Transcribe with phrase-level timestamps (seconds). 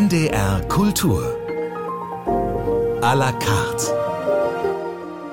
[0.00, 1.20] NDR Kultur.
[3.02, 3.92] A la carte.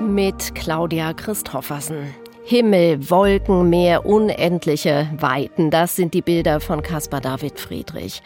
[0.01, 2.13] Mit Claudia Christoffersen.
[2.43, 5.71] Himmel, Wolken, Meer, unendliche Weiten.
[5.71, 8.21] Das sind die Bilder von Caspar David Friedrich.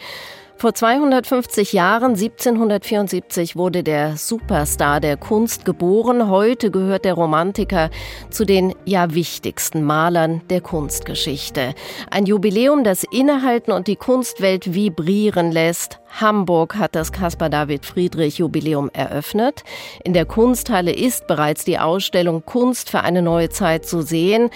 [0.62, 6.30] Vor 250 Jahren, 1774, wurde der Superstar der Kunst geboren.
[6.30, 7.90] Heute gehört der Romantiker
[8.30, 11.74] zu den ja wichtigsten Malern der Kunstgeschichte.
[12.12, 15.98] Ein Jubiläum, das innehalten und die Kunstwelt vibrieren lässt.
[16.20, 19.64] Hamburg hat das Caspar David Friedrich Jubiläum eröffnet.
[20.04, 24.48] In der Kunsthalle ist bereits die Ausstellung Kunst für eine neue Zeit zu sehen.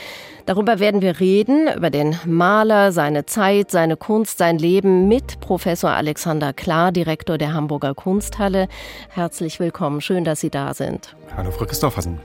[0.47, 5.91] Darüber werden wir reden, über den Maler, seine Zeit, seine Kunst, sein Leben mit Professor
[5.91, 8.69] Alexander Klar, Direktor der Hamburger Kunsthalle.
[9.09, 11.17] Herzlich willkommen, schön, dass Sie da sind.
[11.37, 12.21] Hallo, Frau Christoffersen.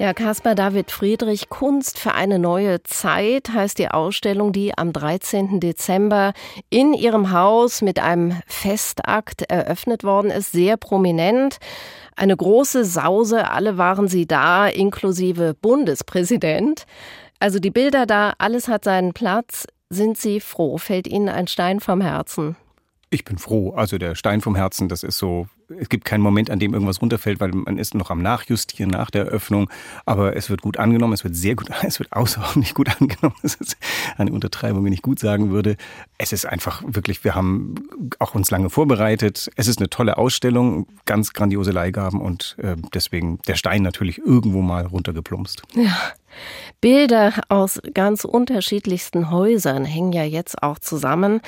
[0.00, 5.60] Ja, Caspar David Friedrich, Kunst für eine neue Zeit heißt die Ausstellung, die am 13.
[5.60, 6.32] Dezember
[6.68, 11.58] in ihrem Haus mit einem Festakt eröffnet worden ist, sehr prominent.
[12.16, 16.84] Eine große Sause, alle waren sie da, inklusive Bundespräsident.
[17.38, 19.66] Also die Bilder da, alles hat seinen Platz.
[19.88, 20.78] Sind Sie froh?
[20.78, 22.56] Fällt Ihnen ein Stein vom Herzen?
[23.10, 23.70] Ich bin froh.
[23.70, 25.46] Also der Stein vom Herzen, das ist so
[25.78, 29.10] es gibt keinen Moment, an dem irgendwas runterfällt, weil man ist noch am Nachjustieren nach
[29.10, 29.70] der Eröffnung.
[30.04, 33.36] Aber es wird gut angenommen, es wird sehr gut, es wird außerordentlich gut angenommen.
[33.42, 33.76] Das ist
[34.16, 35.76] eine Untertreibung, wenn ich gut sagen würde.
[36.18, 37.74] Es ist einfach wirklich, wir haben
[38.18, 39.50] auch uns lange vorbereitet.
[39.56, 44.62] Es ist eine tolle Ausstellung, ganz grandiose Leihgaben und äh, deswegen der Stein natürlich irgendwo
[44.62, 45.62] mal runtergeplumpst.
[45.74, 45.96] Ja.
[46.80, 51.40] Bilder aus ganz unterschiedlichsten Häusern hängen ja jetzt auch zusammen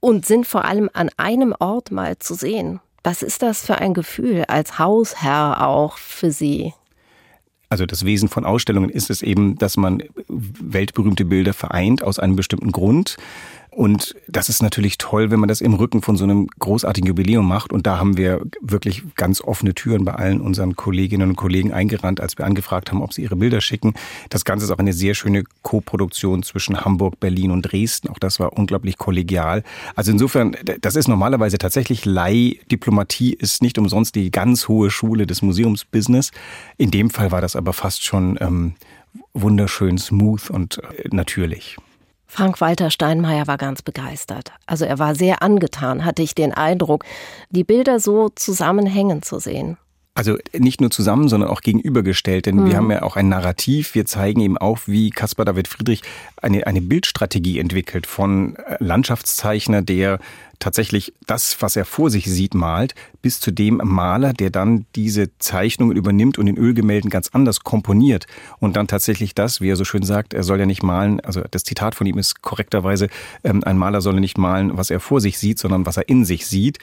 [0.00, 2.80] und sind vor allem an einem Ort mal zu sehen.
[3.02, 6.74] Was ist das für ein Gefühl als Hausherr auch für Sie?
[7.70, 12.34] Also das Wesen von Ausstellungen ist es eben, dass man weltberühmte Bilder vereint aus einem
[12.34, 13.16] bestimmten Grund.
[13.70, 17.46] Und das ist natürlich toll, wenn man das im Rücken von so einem großartigen Jubiläum
[17.46, 17.72] macht.
[17.72, 22.20] Und da haben wir wirklich ganz offene Türen bei allen unseren Kolleginnen und Kollegen eingerannt,
[22.20, 23.94] als wir angefragt haben, ob sie ihre Bilder schicken.
[24.28, 28.08] Das Ganze ist auch eine sehr schöne Co-Produktion zwischen Hamburg, Berlin und Dresden.
[28.08, 29.62] Auch das war unglaublich kollegial.
[29.94, 35.42] Also insofern, das ist normalerweise tatsächlich Leihdiplomatie, ist nicht umsonst die ganz hohe Schule des
[35.42, 36.32] Museumsbusiness.
[36.76, 38.74] In dem Fall war das aber fast schon ähm,
[39.32, 41.76] wunderschön smooth und äh, natürlich.
[42.30, 44.52] Frank-Walter Steinmeier war ganz begeistert.
[44.64, 47.04] Also er war sehr angetan, hatte ich den Eindruck,
[47.50, 49.78] die Bilder so zusammenhängen zu sehen.
[50.20, 52.66] Also nicht nur zusammen, sondern auch gegenübergestellt, denn mhm.
[52.66, 53.94] wir haben ja auch ein Narrativ.
[53.94, 56.02] Wir zeigen eben auch, wie Caspar David Friedrich
[56.42, 60.18] eine, eine Bildstrategie entwickelt von äh, Landschaftszeichner, der
[60.58, 65.30] tatsächlich das, was er vor sich sieht, malt, bis zu dem Maler, der dann diese
[65.38, 68.26] Zeichnungen übernimmt und in Ölgemälden ganz anders komponiert
[68.58, 71.40] und dann tatsächlich das, wie er so schön sagt, er soll ja nicht malen, also
[71.50, 73.08] das Zitat von ihm ist korrekterweise,
[73.42, 76.26] ähm, ein Maler soll nicht malen, was er vor sich sieht, sondern was er in
[76.26, 76.78] sich sieht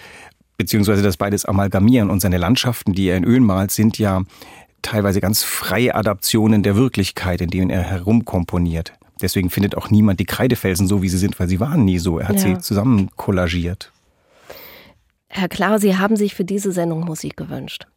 [0.58, 2.10] beziehungsweise das beides amalgamieren.
[2.10, 4.24] Und seine Landschaften, die er in Öl malt, sind ja
[4.82, 8.94] teilweise ganz freie Adaptionen der Wirklichkeit, in denen er herumkomponiert.
[9.22, 12.20] Deswegen findet auch niemand die Kreidefelsen so, wie sie sind, weil sie waren nie so.
[12.20, 12.42] Er hat ja.
[12.42, 13.92] sie zusammen kollagiert.
[15.28, 17.88] Herr Klar, Sie haben sich für diese Sendung Musik gewünscht.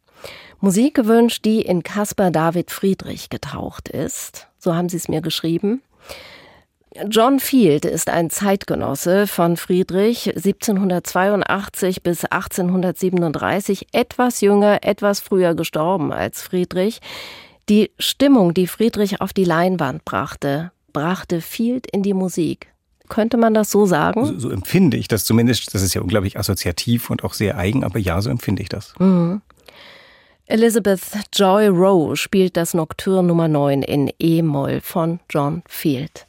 [0.59, 4.47] Musik gewünscht, die in Caspar David Friedrich getaucht ist.
[4.59, 5.81] So haben Sie es mir geschrieben.
[7.09, 16.11] John Field ist ein Zeitgenosse von Friedrich, 1782 bis 1837, etwas jünger, etwas früher gestorben
[16.11, 16.99] als Friedrich.
[17.69, 22.67] Die Stimmung, die Friedrich auf die Leinwand brachte, brachte Field in die Musik.
[23.07, 24.25] Könnte man das so sagen?
[24.25, 25.73] So, so, empfinde ich das zumindest.
[25.73, 28.93] Das ist ja unglaublich assoziativ und auch sehr eigen, aber ja, so empfinde ich das.
[28.99, 29.41] Mhm.
[30.45, 31.01] Elizabeth
[31.33, 36.25] Joy Rowe spielt das Nocturne Nummer 9 in E-Moll von John Field.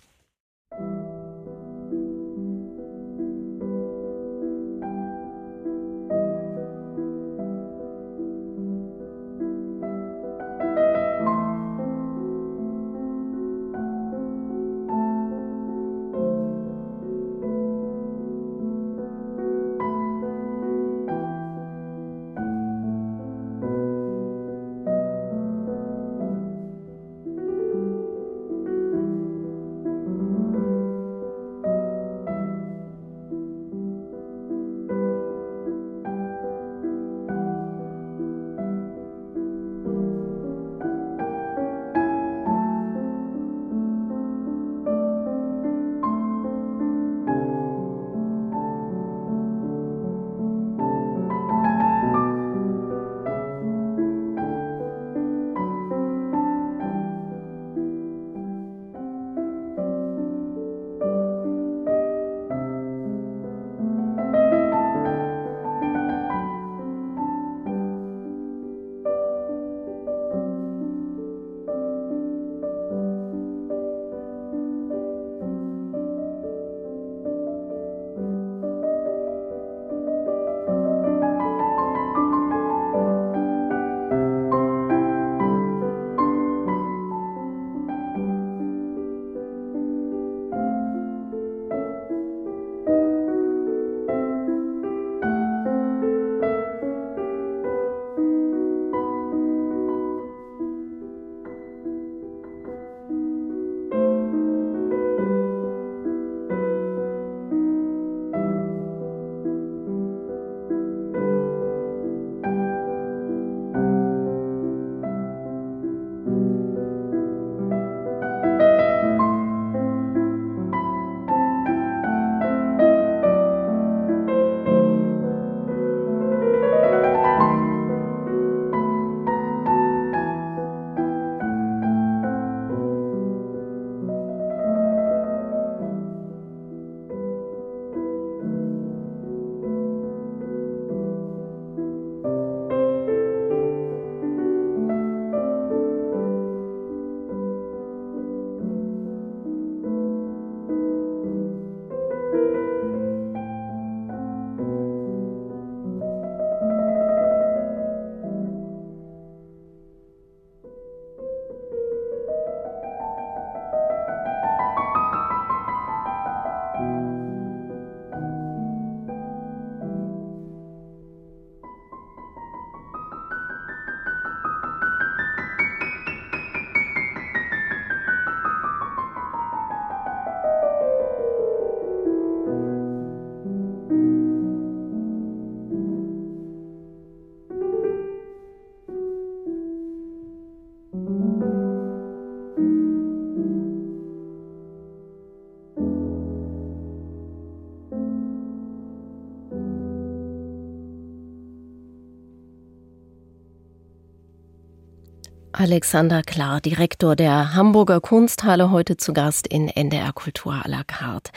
[205.62, 211.31] Alexander Klar, Direktor der Hamburger Kunsthalle, heute zu Gast in NDR Kultur à la carte.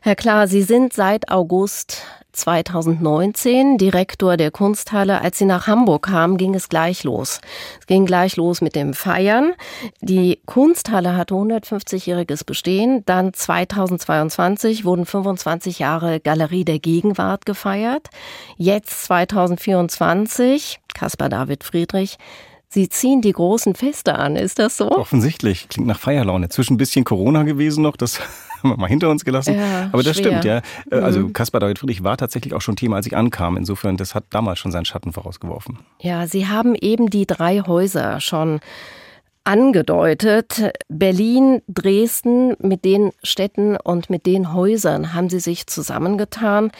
[0.00, 1.98] Herr Klar, Sie sind seit August
[2.32, 5.20] 2019 Direktor der Kunsthalle.
[5.20, 7.42] Als Sie nach Hamburg kamen, ging es gleich los.
[7.78, 9.52] Es ging gleich los mit dem Feiern.
[10.00, 13.02] Die Kunsthalle hatte 150-jähriges Bestehen.
[13.04, 18.08] Dann 2022 wurden 25 Jahre Galerie der Gegenwart gefeiert.
[18.56, 22.16] Jetzt 2024, Caspar David Friedrich,
[22.70, 24.90] Sie ziehen die großen Feste an, ist das so?
[24.90, 26.50] Offensichtlich, klingt nach Feierlaune.
[26.50, 28.20] Zwischen ein bisschen Corona gewesen noch, das
[28.62, 29.54] haben wir mal hinter uns gelassen.
[29.54, 30.40] Ja, Aber das schwer.
[30.40, 30.60] stimmt, ja.
[30.90, 31.32] Äh, also mhm.
[31.32, 33.56] Caspar David Friedrich war tatsächlich auch schon Thema, als ich ankam.
[33.56, 35.78] Insofern, das hat damals schon seinen Schatten vorausgeworfen.
[36.00, 38.60] Ja, Sie haben eben die drei Häuser schon
[39.44, 40.72] angedeutet.
[40.88, 46.70] Berlin, Dresden, mit den Städten und mit den Häusern haben Sie sich zusammengetan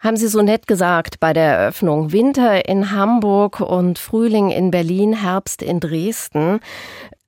[0.00, 2.12] haben Sie so nett gesagt bei der Eröffnung.
[2.12, 6.60] Winter in Hamburg und Frühling in Berlin, Herbst in Dresden.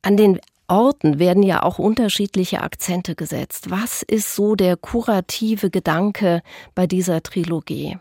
[0.02, 3.70] An den Orten werden ja auch unterschiedliche Akzente gesetzt.
[3.70, 6.42] Was ist so der kurative Gedanke
[6.74, 7.98] bei dieser Trilogie?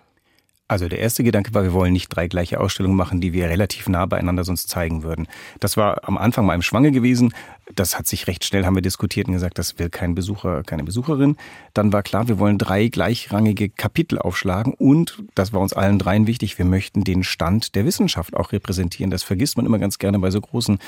[0.69, 3.89] Also der erste Gedanke war, wir wollen nicht drei gleiche Ausstellungen machen, die wir relativ
[3.89, 5.27] nah beieinander sonst zeigen würden.
[5.59, 7.33] Das war am Anfang mal im Schwange gewesen.
[7.75, 10.83] Das hat sich recht schnell, haben wir diskutiert und gesagt, das will kein Besucher, keine
[10.83, 11.37] Besucherin.
[11.73, 16.27] Dann war klar, wir wollen drei gleichrangige Kapitel aufschlagen und, das war uns allen dreien
[16.27, 19.11] wichtig, wir möchten den Stand der Wissenschaft auch repräsentieren.
[19.11, 20.79] Das vergisst man immer ganz gerne bei so großen,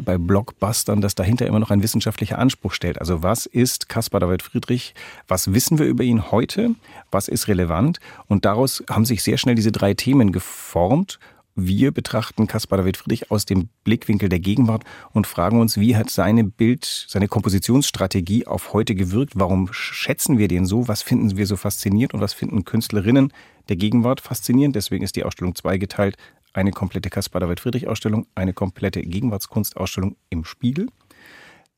[0.00, 3.00] bei Blockbustern, dass dahinter immer noch ein wissenschaftlicher Anspruch stellt.
[3.00, 4.94] Also was ist Caspar David Friedrich?
[5.26, 6.70] Was wissen wir über ihn heute?
[7.10, 7.98] Was ist relevant?
[8.26, 11.18] Und daraus haben sich sehr schnell diese drei Themen geformt.
[11.56, 16.10] Wir betrachten Caspar David Friedrich aus dem Blickwinkel der Gegenwart und fragen uns, wie hat
[16.10, 19.34] seine Bild, seine Kompositionsstrategie auf heute gewirkt?
[19.36, 20.88] Warum schätzen wir den so?
[20.88, 23.32] Was finden wir so faszinierend und was finden Künstlerinnen
[23.68, 24.74] der Gegenwart faszinierend?
[24.74, 26.16] Deswegen ist die Ausstellung zweigeteilt.
[26.52, 30.88] Eine komplette Caspar David Friedrich Ausstellung, eine komplette Gegenwartskunstausstellung im Spiegel.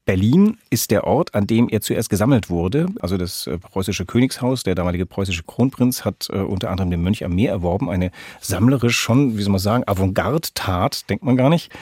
[0.06, 2.86] Berlin ist der Ort, an dem er zuerst gesammelt wurde.
[3.00, 7.24] Also das äh, preußische Königshaus, der damalige preußische Kronprinz, hat äh, unter anderem den Mönch
[7.24, 7.90] am Meer erworben.
[7.90, 11.72] Eine sammlerisch schon, wie soll man sagen, Avantgarde-Tat, denkt man gar nicht.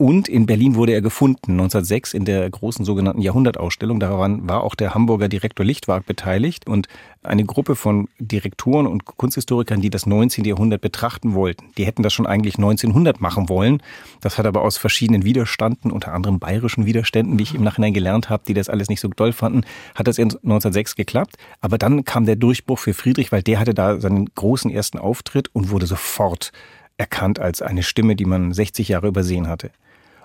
[0.00, 4.00] Und in Berlin wurde er gefunden, 1906 in der großen sogenannten Jahrhundertausstellung.
[4.00, 6.88] Daran war auch der Hamburger Direktor Lichtwag beteiligt und
[7.22, 10.46] eine Gruppe von Direktoren und Kunsthistorikern, die das 19.
[10.46, 11.66] Jahrhundert betrachten wollten.
[11.76, 13.82] Die hätten das schon eigentlich 1900 machen wollen.
[14.22, 18.30] Das hat aber aus verschiedenen Widerstanden, unter anderem bayerischen Widerständen, wie ich im Nachhinein gelernt
[18.30, 21.36] habe, die das alles nicht so toll fanden, hat das 1906 geklappt.
[21.60, 25.50] Aber dann kam der Durchbruch für Friedrich, weil der hatte da seinen großen ersten Auftritt
[25.52, 26.52] und wurde sofort
[26.96, 29.70] erkannt als eine Stimme, die man 60 Jahre übersehen hatte.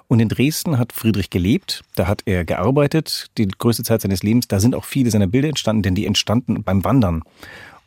[0.07, 4.47] Und in Dresden hat Friedrich gelebt, da hat er gearbeitet, die größte Zeit seines Lebens.
[4.47, 7.23] Da sind auch viele seiner Bilder entstanden, denn die entstanden beim Wandern.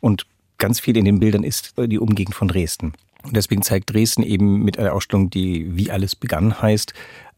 [0.01, 0.25] Und
[0.57, 2.93] ganz viel in den Bildern ist die Umgegend von Dresden.
[3.23, 6.93] Und deswegen zeigt Dresden eben mit einer Ausstellung, die Wie alles begann heißt,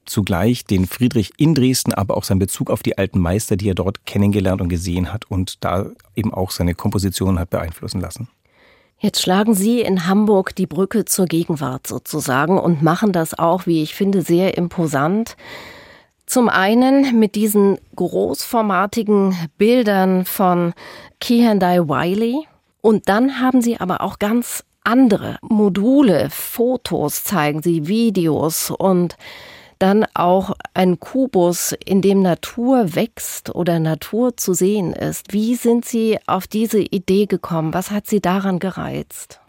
[0.06, 3.76] zugleich den Friedrich in Dresden, aber auch seinen Bezug auf die alten Meister, die er
[3.76, 8.28] dort kennengelernt und gesehen hat und da eben auch seine Kompositionen hat beeinflussen lassen.
[9.04, 13.82] Jetzt schlagen Sie in Hamburg die Brücke zur Gegenwart sozusagen und machen das auch, wie
[13.82, 15.38] ich finde, sehr imposant.
[16.28, 20.74] Zum einen mit diesen großformatigen Bildern von
[21.20, 22.48] Kehendai Wiley
[22.82, 29.18] und dann haben Sie aber auch ganz andere Module, Fotos zeigen Sie, Videos und
[29.82, 35.34] dann auch ein Kubus, in dem Natur wächst oder Natur zu sehen ist.
[35.34, 37.74] Wie sind Sie auf diese Idee gekommen?
[37.74, 39.41] Was hat Sie daran gereizt?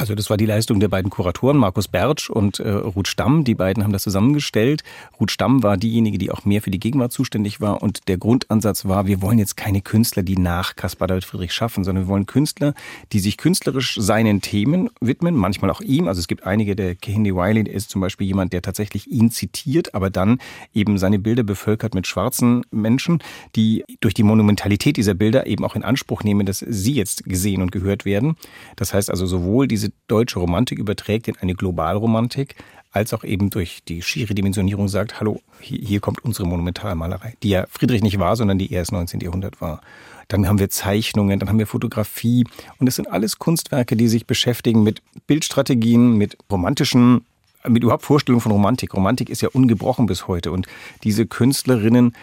[0.00, 3.44] Also das war die Leistung der beiden Kuratoren, Markus Bertsch und äh, Ruth Stamm.
[3.44, 4.82] Die beiden haben das zusammengestellt.
[5.20, 7.82] Ruth Stamm war diejenige, die auch mehr für die Gegenwart zuständig war.
[7.82, 11.84] Und der Grundansatz war, wir wollen jetzt keine Künstler, die nach Caspar David Friedrich schaffen,
[11.84, 12.72] sondern wir wollen Künstler,
[13.12, 16.08] die sich künstlerisch seinen Themen widmen, manchmal auch ihm.
[16.08, 19.94] Also es gibt einige, der Kehinde Wiley, ist zum Beispiel jemand, der tatsächlich ihn zitiert,
[19.94, 20.38] aber dann
[20.72, 23.22] eben seine Bilder bevölkert mit schwarzen Menschen,
[23.54, 27.60] die durch die Monumentalität dieser Bilder eben auch in Anspruch nehmen, dass sie jetzt gesehen
[27.60, 28.36] und gehört werden.
[28.76, 32.56] Das heißt also sowohl diese deutsche Romantik überträgt in eine Globalromantik,
[32.92, 37.50] als auch eben durch die schiere Dimensionierung sagt, hallo, hier, hier kommt unsere Monumentalmalerei, die
[37.50, 39.20] ja Friedrich nicht war, sondern die erst 19.
[39.20, 39.80] Jahrhundert war.
[40.28, 42.44] Dann haben wir Zeichnungen, dann haben wir Fotografie
[42.78, 47.24] und es sind alles Kunstwerke, die sich beschäftigen mit Bildstrategien, mit romantischen
[47.68, 48.94] mit überhaupt Vorstellungen von Romantik.
[48.94, 50.66] Romantik ist ja ungebrochen bis heute und
[51.04, 52.16] diese Künstlerinnen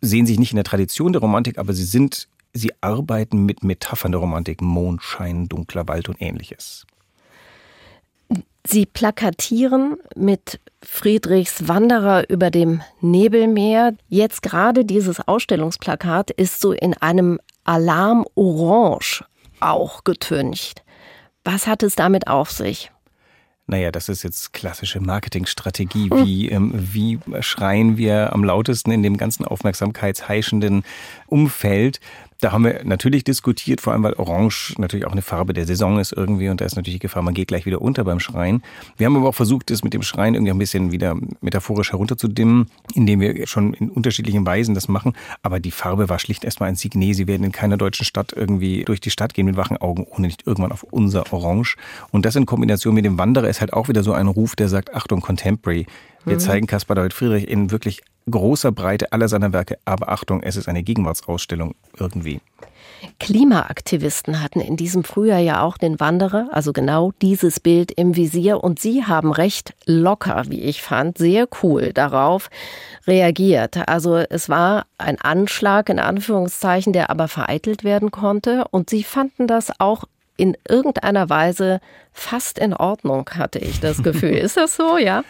[0.00, 4.12] sehen sich nicht in der Tradition der Romantik, aber sie sind, sie arbeiten mit Metaphern
[4.12, 6.86] der Romantik, Mondschein, dunkler Wald und ähnliches.
[8.64, 13.94] Sie plakatieren mit Friedrichs Wanderer über dem Nebelmeer.
[14.08, 19.24] Jetzt gerade dieses Ausstellungsplakat ist so in einem Alarm Orange
[19.60, 20.82] auch getüncht.
[21.44, 22.92] Was hat es damit auf sich?
[23.66, 26.10] Naja, das ist jetzt klassische Marketingstrategie.
[26.10, 30.84] Wie, ähm, wie schreien wir am lautesten in dem ganzen aufmerksamkeitsheischenden
[31.26, 32.00] Umfeld?
[32.42, 36.00] Da haben wir natürlich diskutiert, vor allem weil Orange natürlich auch eine Farbe der Saison
[36.00, 38.64] ist irgendwie und da ist natürlich die Gefahr, man geht gleich wieder unter beim Schreien.
[38.96, 42.66] Wir haben aber auch versucht, das mit dem Schreien irgendwie ein bisschen wieder metaphorisch herunterzudimmen,
[42.94, 45.12] indem wir schon in unterschiedlichen Weisen das machen.
[45.42, 47.14] Aber die Farbe war schlicht erstmal ein Signet.
[47.14, 50.26] Sie werden in keiner deutschen Stadt irgendwie durch die Stadt gehen mit wachen Augen, ohne
[50.26, 51.76] nicht irgendwann auf unser Orange.
[52.10, 54.68] Und das in Kombination mit dem Wanderer ist halt auch wieder so ein Ruf, der
[54.68, 55.86] sagt, Achtung, Contemporary.
[56.24, 56.40] Wir mhm.
[56.40, 59.78] zeigen Caspar David Friedrich in wirklich großer Breite aller seiner Werke.
[59.84, 62.40] Aber Achtung, es ist eine Gegenwartsausstellung irgendwie.
[63.18, 68.62] Klimaaktivisten hatten in diesem Frühjahr ja auch den Wanderer, also genau dieses Bild im Visier.
[68.62, 72.48] Und sie haben recht locker, wie ich fand, sehr cool darauf
[73.06, 73.88] reagiert.
[73.88, 78.66] Also es war ein Anschlag in Anführungszeichen, der aber vereitelt werden konnte.
[78.70, 80.04] Und sie fanden das auch
[80.36, 81.80] in irgendeiner Weise
[82.12, 84.30] fast in Ordnung, hatte ich das Gefühl.
[84.36, 85.24] Ist das so, ja?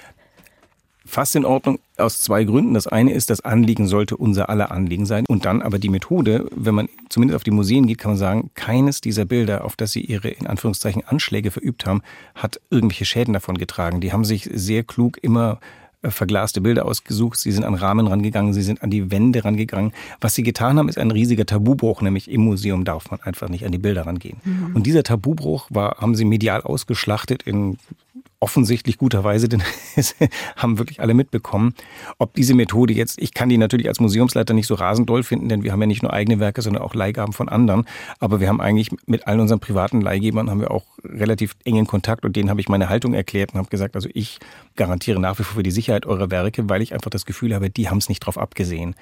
[1.12, 2.72] Fast in Ordnung aus zwei Gründen.
[2.72, 5.26] Das eine ist, das Anliegen sollte unser aller Anliegen sein.
[5.28, 8.50] Und dann aber die Methode, wenn man zumindest auf die Museen geht, kann man sagen,
[8.54, 12.00] keines dieser Bilder, auf das sie ihre in Anführungszeichen Anschläge verübt haben,
[12.34, 14.00] hat irgendwelche Schäden davon getragen.
[14.00, 15.60] Die haben sich sehr klug immer
[16.00, 19.92] äh, verglaste Bilder ausgesucht, sie sind an Rahmen rangegangen, sie sind an die Wände rangegangen.
[20.22, 23.66] Was sie getan haben, ist ein riesiger Tabubruch, nämlich im Museum darf man einfach nicht
[23.66, 24.38] an die Bilder rangehen.
[24.44, 24.76] Mhm.
[24.76, 27.76] Und dieser Tabubruch war, haben sie medial ausgeschlachtet in
[28.42, 29.62] offensichtlich guterweise, denn
[29.96, 30.16] es
[30.56, 31.74] haben wirklich alle mitbekommen.
[32.18, 35.48] Ob diese Methode jetzt, ich kann die natürlich als Museumsleiter nicht so rasend doll finden,
[35.48, 37.86] denn wir haben ja nicht nur eigene Werke, sondern auch Leihgaben von anderen.
[38.18, 42.24] Aber wir haben eigentlich mit allen unseren privaten Leihgebern haben wir auch relativ engen Kontakt
[42.24, 44.40] und denen habe ich meine Haltung erklärt und habe gesagt, also ich
[44.74, 47.70] garantiere nach wie vor für die Sicherheit eurer Werke, weil ich einfach das Gefühl habe,
[47.70, 48.96] die haben es nicht drauf abgesehen.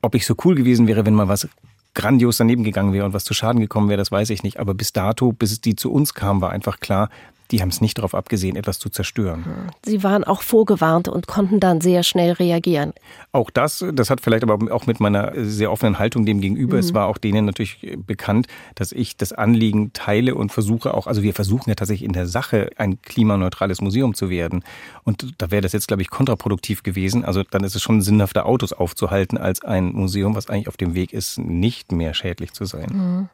[0.00, 1.46] Ob ich so cool gewesen wäre, wenn mal was
[1.94, 4.60] grandios daneben gegangen wäre und was zu Schaden gekommen wäre, das weiß ich nicht.
[4.60, 7.10] Aber bis dato, bis es die zu uns kam, war einfach klar,
[7.50, 9.44] die haben es nicht darauf abgesehen, etwas zu zerstören.
[9.84, 12.92] Sie waren auch vorgewarnt und konnten dann sehr schnell reagieren.
[13.32, 16.80] Auch das, das hat vielleicht aber auch mit meiner sehr offenen Haltung dem gegenüber, mhm.
[16.80, 21.22] es war auch denen natürlich bekannt, dass ich das Anliegen teile und versuche auch, also
[21.22, 24.64] wir versuchen ja tatsächlich in der Sache ein klimaneutrales Museum zu werden.
[25.04, 27.24] Und da wäre das jetzt, glaube ich, kontraproduktiv gewesen.
[27.24, 30.94] Also dann ist es schon sinnhafter, Autos aufzuhalten, als ein Museum, was eigentlich auf dem
[30.94, 32.90] Weg ist, nicht mehr schädlich zu sein.
[32.92, 33.28] Mhm.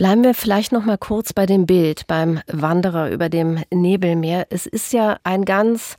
[0.00, 4.46] Bleiben wir vielleicht noch mal kurz bei dem Bild beim Wanderer über dem Nebelmeer.
[4.48, 5.98] Es ist ja ein ganz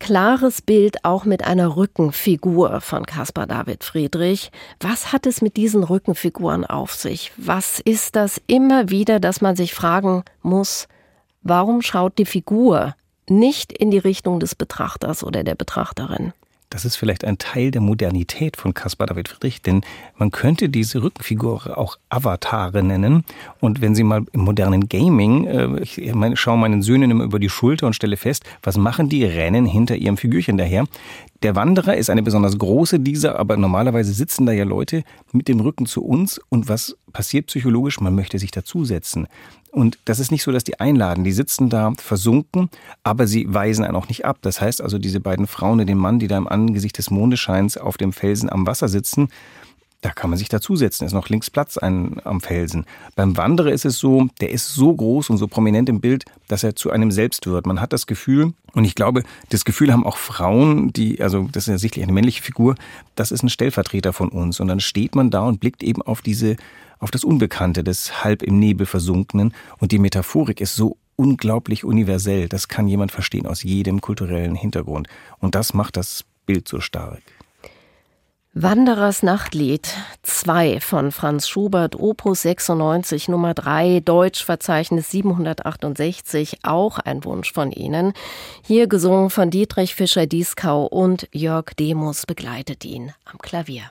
[0.00, 4.50] klares Bild auch mit einer Rückenfigur von Caspar David Friedrich.
[4.80, 7.30] Was hat es mit diesen Rückenfiguren auf sich?
[7.36, 10.88] Was ist das immer wieder, dass man sich fragen muss,
[11.42, 12.96] warum schaut die Figur
[13.28, 16.32] nicht in die Richtung des Betrachters oder der Betrachterin?
[16.70, 19.80] Das ist vielleicht ein Teil der Modernität von Caspar David Friedrich, denn
[20.16, 23.24] man könnte diese Rückenfigur auch Avatare nennen.
[23.58, 27.48] Und wenn Sie mal im modernen Gaming, äh, ich schaue meinen Söhnen immer über die
[27.48, 29.24] Schulter und stelle fest, was machen die?
[29.24, 30.84] Rennen hinter ihrem Figürchen daher.
[31.42, 35.60] Der Wanderer ist eine besonders große dieser, aber normalerweise sitzen da ja Leute mit dem
[35.60, 36.40] Rücken zu uns.
[36.48, 38.00] Und was passiert psychologisch?
[38.00, 39.28] Man möchte sich dazusetzen.
[39.70, 41.22] Und das ist nicht so, dass die einladen.
[41.22, 42.70] Die sitzen da versunken,
[43.04, 44.38] aber sie weisen einen auch nicht ab.
[44.42, 47.76] Das heißt also, diese beiden Frauen und den Mann, die da im Angesicht des Mondescheins
[47.76, 49.28] auf dem Felsen am Wasser sitzen,
[50.00, 51.06] da kann man sich dazusetzen.
[51.06, 52.86] Ist noch links Platz ein, am Felsen.
[53.16, 56.62] Beim Wanderer ist es so, der ist so groß und so prominent im Bild, dass
[56.62, 57.66] er zu einem selbst wird.
[57.66, 61.64] Man hat das Gefühl, und ich glaube, das Gefühl haben auch Frauen, die, also das
[61.64, 62.76] ist ja sicherlich eine männliche Figur,
[63.16, 64.60] das ist ein Stellvertreter von uns.
[64.60, 66.56] Und dann steht man da und blickt eben auf diese,
[67.00, 69.52] auf das Unbekannte des halb im Nebel versunkenen.
[69.78, 72.48] Und die Metaphorik ist so unglaublich universell.
[72.48, 75.08] Das kann jemand verstehen aus jedem kulturellen Hintergrund.
[75.40, 77.20] Und das macht das Bild so stark.
[78.54, 79.88] Wanderers Nachtlied
[80.22, 88.14] 2 von Franz Schubert, Opus 96, Nummer 3, Deutschverzeichnis 768, auch ein Wunsch von Ihnen.
[88.64, 93.90] Hier gesungen von Dietrich Fischer-Dieskau und Jörg Demus begleitet ihn am Klavier.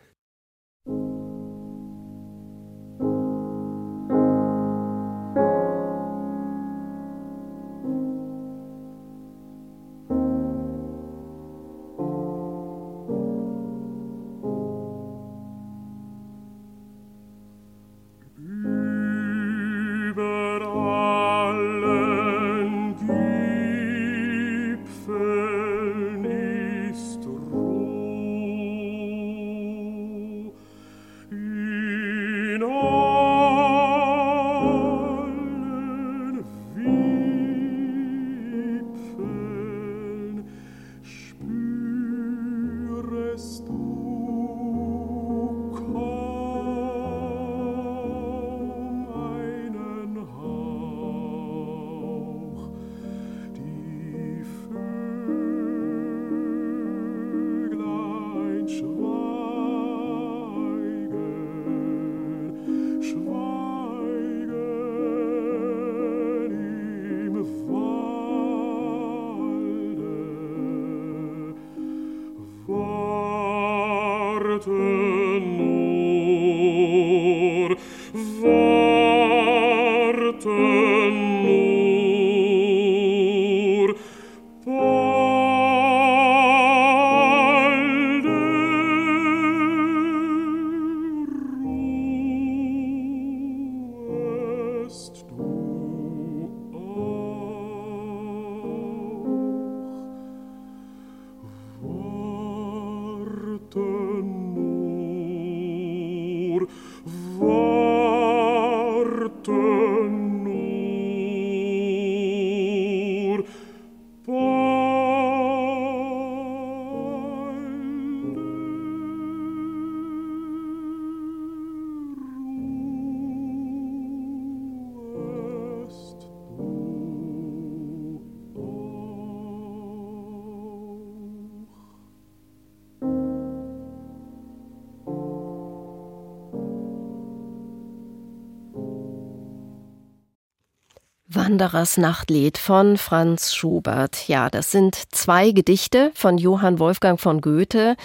[141.57, 144.27] Wanderers Nachtlied von Franz Schubert.
[144.27, 147.95] Ja, das sind zwei Gedichte von Johann Wolfgang von Goethe.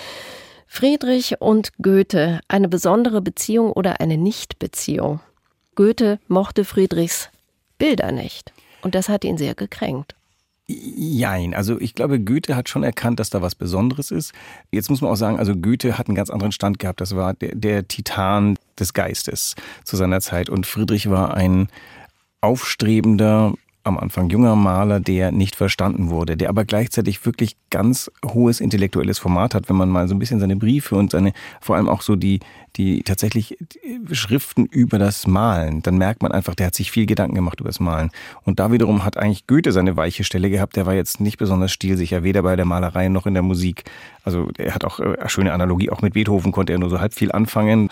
[0.67, 5.21] Friedrich und Goethe, eine besondere Beziehung oder eine Nichtbeziehung.
[5.75, 7.29] Goethe mochte Friedrichs
[7.77, 8.55] Bilder nicht.
[8.81, 10.15] Und das hat ihn sehr gekränkt.
[10.67, 14.33] Jein, also ich glaube, Goethe hat schon erkannt, dass da was Besonderes ist.
[14.71, 17.03] Jetzt muss man auch sagen, also Goethe hat einen ganz anderen Stand gehabt.
[17.03, 20.49] Das war der, der Titan des Geistes zu seiner Zeit.
[20.49, 21.69] Und Friedrich war ein
[22.43, 28.61] aufstrebender, am Anfang junger Maler, der nicht verstanden wurde, der aber gleichzeitig wirklich ganz hohes
[28.61, 31.89] intellektuelles Format hat, wenn man mal so ein bisschen seine Briefe und seine, vor allem
[31.89, 32.41] auch so die,
[32.77, 33.59] die tatsächlich
[34.13, 37.69] Schriften über das Malen, dann merkt man einfach, der hat sich viel Gedanken gemacht über
[37.69, 38.11] das Malen.
[38.45, 41.73] Und da wiederum hat eigentlich Goethe seine weiche Stelle gehabt, der war jetzt nicht besonders
[41.73, 43.85] stilsicher, weder bei der Malerei noch in der Musik.
[44.23, 47.01] Also er hat auch eine äh, schöne Analogie, auch mit Beethoven konnte er nur so
[47.01, 47.89] halb viel anfangen.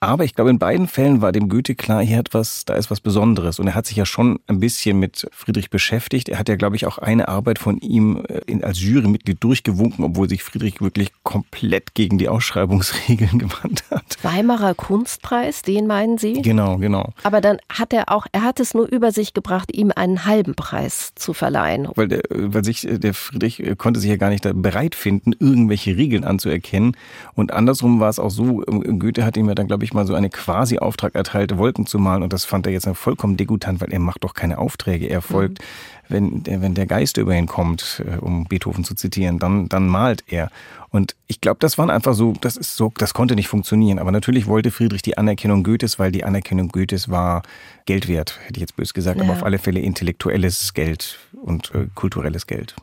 [0.00, 2.90] Aber ich glaube, in beiden Fällen war dem Goethe klar, hier hat was, da ist
[2.90, 3.58] was Besonderes.
[3.58, 6.28] Und er hat sich ja schon ein bisschen mit Friedrich beschäftigt.
[6.28, 10.28] Er hat ja, glaube ich, auch eine Arbeit von ihm äh, als Jurymitglied durchgewunken, obwohl
[10.28, 14.18] sich Friedrich wirklich komplett gegen die Ausschreibungsregeln gewandt hat.
[14.22, 16.42] Weimarer Kunstpreis, den meinen Sie?
[16.42, 17.14] Genau, genau.
[17.22, 20.54] Aber dann hat er auch, er hat es nur über sich gebracht, ihm einen halben
[20.54, 21.88] Preis zu verleihen.
[21.94, 25.96] Weil, der, weil sich der Friedrich äh, konnte sich ja gar nicht bereit finden, irgendwelche
[25.96, 26.96] Regeln anzuerkennen.
[27.34, 30.06] Und andersrum war es auch so, Goethe hat ihm ja dann, glaube ich, ich mal
[30.06, 32.22] so eine quasi Auftrag erteilte, Wolken zu malen.
[32.22, 35.06] Und das fand er jetzt vollkommen degutant, weil er macht doch keine Aufträge.
[35.06, 35.64] Er folgt, mhm.
[36.08, 39.88] wenn, der, wenn der Geist über ihn kommt, äh, um Beethoven zu zitieren, dann, dann
[39.88, 40.50] malt er.
[40.90, 43.98] Und ich glaube, das waren einfach so, das ist so, das konnte nicht funktionieren.
[43.98, 47.42] Aber natürlich wollte Friedrich die Anerkennung Goethes, weil die Anerkennung Goethes war
[47.86, 49.24] Geld wert, hätte ich jetzt bös gesagt, ja.
[49.24, 52.74] aber auf alle Fälle intellektuelles Geld und äh, kulturelles Geld.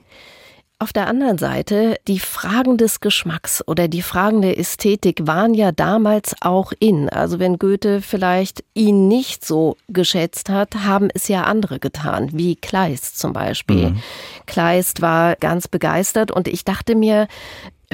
[0.84, 5.72] Auf der anderen Seite, die Fragen des Geschmacks oder die Fragen der Ästhetik waren ja
[5.72, 7.08] damals auch in.
[7.08, 12.58] Also wenn Goethe vielleicht ihn nicht so geschätzt hat, haben es ja andere getan, wie
[12.58, 13.92] Kleist zum Beispiel.
[13.92, 14.04] Mhm.
[14.46, 17.30] Kleist war ganz begeistert und ich dachte mir,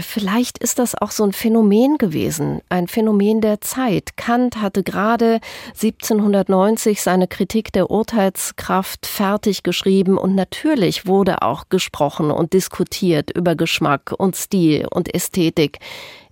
[0.01, 4.17] Vielleicht ist das auch so ein Phänomen gewesen, ein Phänomen der Zeit.
[4.17, 12.31] Kant hatte gerade 1790 seine Kritik der Urteilskraft fertig geschrieben und natürlich wurde auch gesprochen
[12.31, 15.79] und diskutiert über Geschmack und Stil und Ästhetik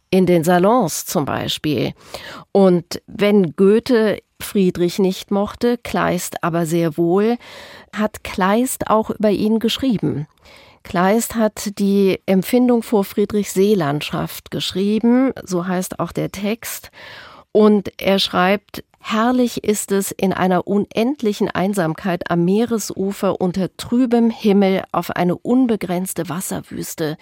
[0.09, 1.93] in den Salons zum Beispiel.
[2.51, 7.37] Und wenn Goethe Friedrich nicht mochte, Kleist aber sehr wohl,
[7.91, 10.27] hat Kleist auch über ihn geschrieben.
[10.87, 16.91] Kleist hat die Empfindung vor Friedrichsee-Landschaft geschrieben, so heißt auch der Text.
[17.51, 24.83] Und er schreibt, Herrlich ist es, in einer unendlichen Einsamkeit am Meeresufer unter trübem Himmel
[24.93, 27.17] auf eine unbegrenzte Wasserwüste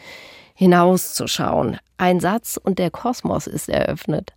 [0.53, 1.77] hinauszuschauen.
[1.97, 4.33] Ein Satz und der Kosmos ist eröffnet.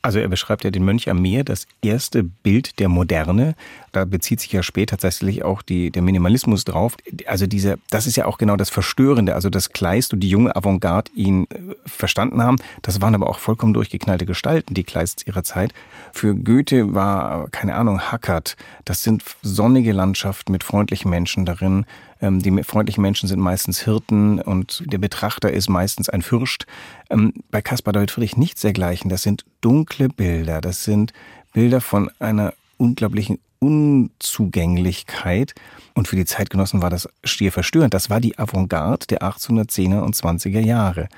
[0.00, 3.54] Also er beschreibt ja den Mönch am Meer, das erste Bild der Moderne.
[3.90, 6.96] Da bezieht sich ja später tatsächlich auch die, der Minimalismus drauf.
[7.26, 9.34] Also diese, das ist ja auch genau das Verstörende.
[9.34, 12.58] Also dass Kleist und die junge Avantgarde ihn äh, verstanden haben.
[12.82, 15.74] Das waren aber auch vollkommen durchgeknallte Gestalten, die Kleists ihrer Zeit.
[16.12, 18.56] Für Goethe war, keine Ahnung, Hackert.
[18.84, 21.86] Das sind sonnige Landschaften mit freundlichen Menschen darin.
[22.20, 26.66] Ähm, die freundlichen Menschen sind meistens Hirten und der Betrachter ist meistens ein Fürst.
[27.10, 29.08] Ähm, bei Caspar David Friedrich nichts dergleichen.
[29.08, 30.60] Das sind dunkle Bilder.
[30.60, 31.12] Das sind
[31.52, 35.54] Bilder von einer unglaublichen Unzugänglichkeit.
[35.94, 37.94] Und für die Zeitgenossen war das stier verstörend.
[37.94, 41.08] Das war die Avantgarde der 1810er und 20er Jahre.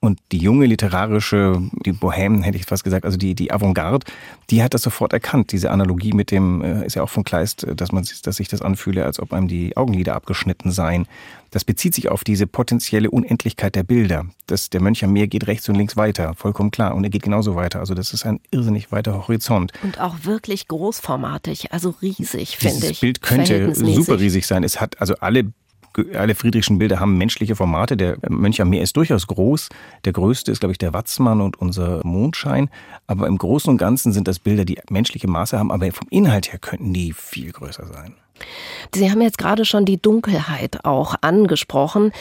[0.00, 4.06] Und die junge literarische, die Bohème, hätte ich fast gesagt, also die, die Avantgarde,
[4.50, 5.52] die hat das sofort erkannt.
[5.52, 8.48] Diese Analogie mit dem, äh, ist ja auch von Kleist, äh, dass man dass sich
[8.48, 11.06] das anfühle, als ob einem die Augenlider abgeschnitten seien.
[11.50, 14.26] Das bezieht sich auf diese potenzielle Unendlichkeit der Bilder.
[14.46, 16.94] Das, der Mönch am Meer geht rechts und links weiter, vollkommen klar.
[16.94, 17.80] Und er geht genauso weiter.
[17.80, 19.72] Also das ist ein irrsinnig weiter Horizont.
[19.82, 22.88] Und auch wirklich großformatig, also riesig, finde ich.
[22.90, 24.62] Das Bild könnte super riesig sein.
[24.62, 25.52] Es hat also alle
[26.14, 27.96] alle Friedrichschen Bilder haben menschliche Formate.
[27.96, 29.68] Der Mönch am Meer ist durchaus groß.
[30.04, 32.68] Der größte ist, glaube ich, der Watzmann und unser Mondschein.
[33.06, 35.72] Aber im Großen und Ganzen sind das Bilder, die menschliche Maße haben.
[35.72, 38.14] Aber vom Inhalt her könnten die viel größer sein.
[38.94, 42.12] Sie haben jetzt gerade schon die Dunkelheit auch angesprochen.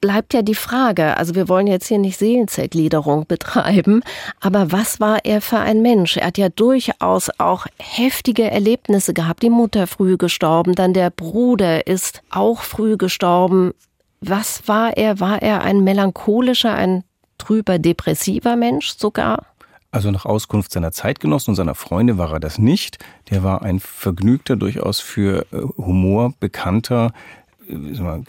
[0.00, 4.02] Bleibt ja die Frage, also wir wollen jetzt hier nicht Seelenzergliederung betreiben,
[4.40, 6.16] aber was war er für ein Mensch?
[6.16, 9.42] Er hat ja durchaus auch heftige Erlebnisse gehabt.
[9.42, 13.72] Die Mutter früh gestorben, dann der Bruder ist auch früh gestorben.
[14.20, 15.20] Was war er?
[15.20, 17.04] War er ein melancholischer, ein
[17.38, 19.46] trüber, depressiver Mensch sogar?
[19.92, 22.98] Also nach Auskunft seiner Zeitgenossen und seiner Freunde war er das nicht.
[23.30, 27.12] Der war ein vergnügter, durchaus für äh, Humor bekannter,
[27.68, 28.22] äh,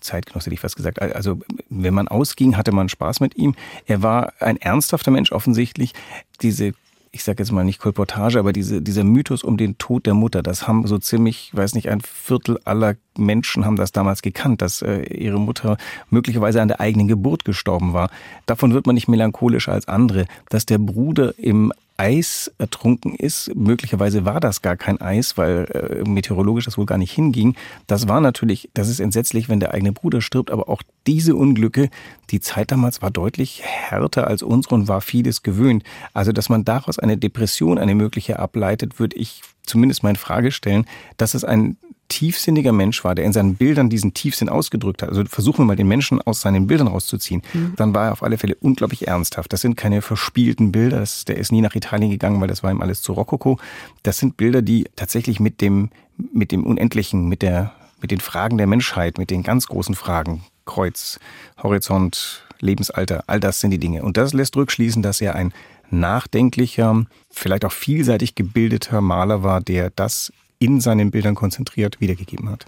[0.00, 1.00] Zeitgenosse hätte ich fast gesagt.
[1.00, 3.54] Also wenn man ausging, hatte man Spaß mit ihm.
[3.86, 5.94] Er war ein ernsthafter Mensch offensichtlich.
[6.42, 6.72] Diese
[7.12, 10.42] ich sage jetzt mal nicht Kolportage, aber diese, dieser Mythos um den Tod der Mutter,
[10.42, 14.82] das haben so ziemlich, weiß nicht, ein Viertel aller Menschen haben das damals gekannt, dass
[14.82, 15.76] äh, ihre Mutter
[16.08, 18.10] möglicherweise an der eigenen Geburt gestorben war.
[18.46, 20.26] Davon wird man nicht melancholischer als andere.
[20.48, 23.54] Dass der Bruder im Eis ertrunken ist.
[23.54, 27.56] Möglicherweise war das gar kein Eis, weil äh, meteorologisch das wohl gar nicht hinging.
[27.86, 31.90] Das war natürlich, das ist entsetzlich, wenn der eigene Bruder stirbt, aber auch diese Unglücke,
[32.30, 35.84] die Zeit damals war deutlich härter als unsere und war vieles gewöhnt.
[36.14, 40.52] Also, dass man daraus eine Depression, eine mögliche ableitet, würde ich zumindest mal in Frage
[40.52, 40.86] stellen,
[41.18, 41.76] dass es ein
[42.10, 45.08] tiefsinniger Mensch war, der in seinen Bildern diesen Tiefsinn ausgedrückt hat.
[45.08, 47.40] Also versuchen wir mal den Menschen aus seinen Bildern rauszuziehen.
[47.54, 47.72] Mhm.
[47.76, 49.50] Dann war er auf alle Fälle unglaublich ernsthaft.
[49.52, 51.00] Das sind keine verspielten Bilder.
[51.00, 53.58] Das, der ist nie nach Italien gegangen, weil das war ihm alles zu Rokoko.
[54.02, 55.88] Das sind Bilder, die tatsächlich mit dem,
[56.32, 60.42] mit dem Unendlichen, mit der, mit den Fragen der Menschheit, mit den ganz großen Fragen,
[60.66, 61.18] Kreuz,
[61.62, 64.02] Horizont, Lebensalter, all das sind die Dinge.
[64.02, 65.52] Und das lässt rückschließen, dass er ein
[65.90, 72.66] nachdenklicher, vielleicht auch vielseitig gebildeter Maler war, der das in seinen Bildern konzentriert wiedergegeben hat.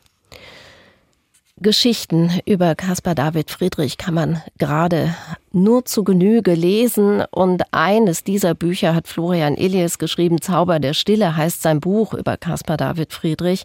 [1.63, 5.15] Geschichten über Caspar David Friedrich kann man gerade
[5.53, 11.37] nur zu Genüge lesen und eines dieser Bücher hat Florian Illies geschrieben, Zauber der Stille
[11.37, 13.65] heißt sein Buch über Caspar David Friedrich.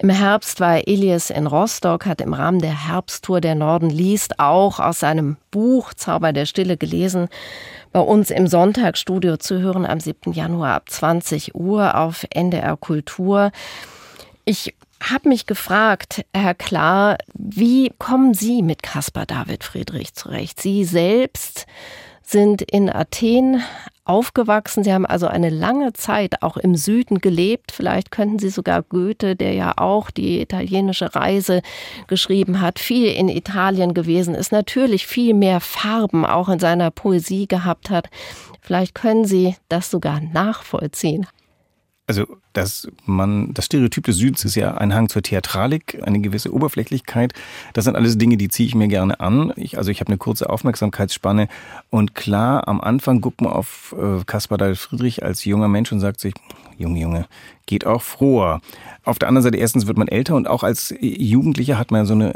[0.00, 4.80] Im Herbst war Illies in Rostock, hat im Rahmen der Herbsttour der Norden liest auch
[4.80, 7.28] aus seinem Buch Zauber der Stille gelesen
[7.92, 10.32] bei uns im Sonntagsstudio zu hören am 7.
[10.32, 13.50] Januar ab 20 Uhr auf NDR Kultur.
[14.44, 20.60] Ich habe mich gefragt, Herr Klar, wie kommen Sie mit Caspar David Friedrich zurecht?
[20.60, 21.66] Sie selbst
[22.22, 23.62] sind in Athen
[24.08, 24.84] aufgewachsen.
[24.84, 27.72] Sie haben also eine lange Zeit auch im Süden gelebt.
[27.72, 31.62] Vielleicht könnten Sie sogar Goethe, der ja auch die italienische Reise
[32.06, 37.46] geschrieben hat, viel in Italien gewesen ist, natürlich viel mehr Farben auch in seiner Poesie
[37.46, 38.08] gehabt hat.
[38.60, 41.26] Vielleicht können Sie das sogar nachvollziehen.
[42.06, 42.24] Also,
[42.60, 47.32] dass man, das Stereotyp des Südens ist ja ein Hang zur Theatralik, eine gewisse Oberflächlichkeit.
[47.72, 49.52] Das sind alles Dinge, die ziehe ich mir gerne an.
[49.56, 51.48] Ich, also ich habe eine kurze Aufmerksamkeitsspanne.
[51.90, 56.00] Und klar, am Anfang guckt man auf äh, Caspar David Friedrich als junger Mensch und
[56.00, 56.34] sagt sich,
[56.76, 57.26] Junge, Junge,
[57.66, 58.60] geht auch froher.
[59.04, 62.14] Auf der anderen Seite, erstens wird man älter und auch als Jugendlicher hat man so
[62.14, 62.34] eine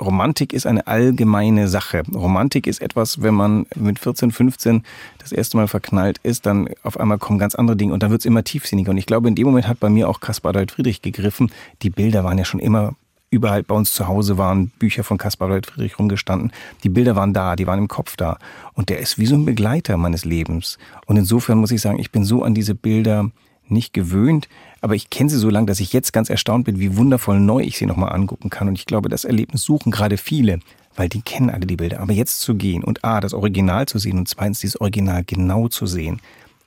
[0.00, 2.02] Romantik ist eine allgemeine Sache.
[2.14, 4.84] Romantik ist etwas, wenn man mit 14, 15
[5.18, 8.20] das erste Mal verknallt ist, dann auf einmal kommen ganz andere Dinge und dann wird
[8.20, 8.90] es immer tiefsinniger.
[8.90, 11.50] Und ich glaube, in dem Moment hat bei mir auch Caspar David Friedrich gegriffen.
[11.82, 12.94] Die Bilder waren ja schon immer
[13.30, 16.52] überall bei uns zu Hause waren Bücher von Caspar David Friedrich rumgestanden.
[16.82, 18.38] Die Bilder waren da, die waren im Kopf da.
[18.74, 20.78] Und der ist wie so ein Begleiter meines Lebens.
[21.06, 23.30] Und insofern muss ich sagen, ich bin so an diese Bilder
[23.70, 24.48] nicht gewöhnt,
[24.80, 27.62] aber ich kenne sie so lange, dass ich jetzt ganz erstaunt bin, wie wundervoll neu
[27.62, 28.68] ich sie nochmal angucken kann.
[28.68, 30.60] Und ich glaube, das Erlebnis suchen gerade viele,
[30.94, 32.00] weil die kennen alle die Bilder.
[32.00, 35.68] Aber jetzt zu gehen und A, das Original zu sehen und zweitens dieses Original genau
[35.68, 36.20] zu sehen.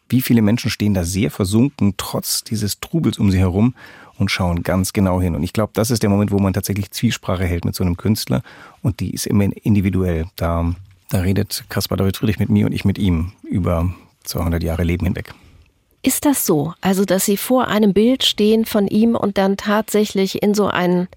[0.10, 3.76] Wie viele Menschen stehen da sehr versunken, trotz dieses Trubels um sie herum
[4.18, 5.36] und schauen ganz genau hin.
[5.36, 7.96] Und ich glaube, das ist der Moment, wo man tatsächlich Zwiesprache hält mit so einem
[7.96, 8.44] Künstler.
[8.82, 10.26] Und die ist immer individuell.
[10.36, 10.76] Da,
[11.10, 13.94] da redet Caspar David Friedrich mit mir und ich mit ihm über
[14.26, 15.34] 200 Jahre Leben hinweg.
[16.04, 16.74] Ist das so?
[16.82, 21.08] Also, dass Sie vor einem Bild stehen von ihm und dann tatsächlich in so einen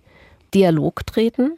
[0.53, 1.53] Dialog treten?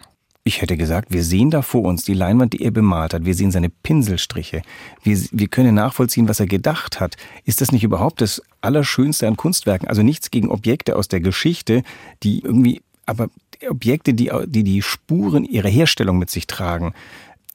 [0.45, 3.25] Ich hätte gesagt, wir sehen da vor uns die Leinwand, die er bemalt hat.
[3.25, 4.63] Wir sehen seine Pinselstriche.
[5.03, 7.17] Wir, wir können nachvollziehen, was er gedacht hat.
[7.45, 9.89] Ist das nicht überhaupt das Allerschönste an Kunstwerken?
[9.89, 11.83] Also nichts gegen Objekte aus der Geschichte,
[12.23, 13.29] die irgendwie, aber
[13.69, 16.95] Objekte, die die, die Spuren ihrer Herstellung mit sich tragen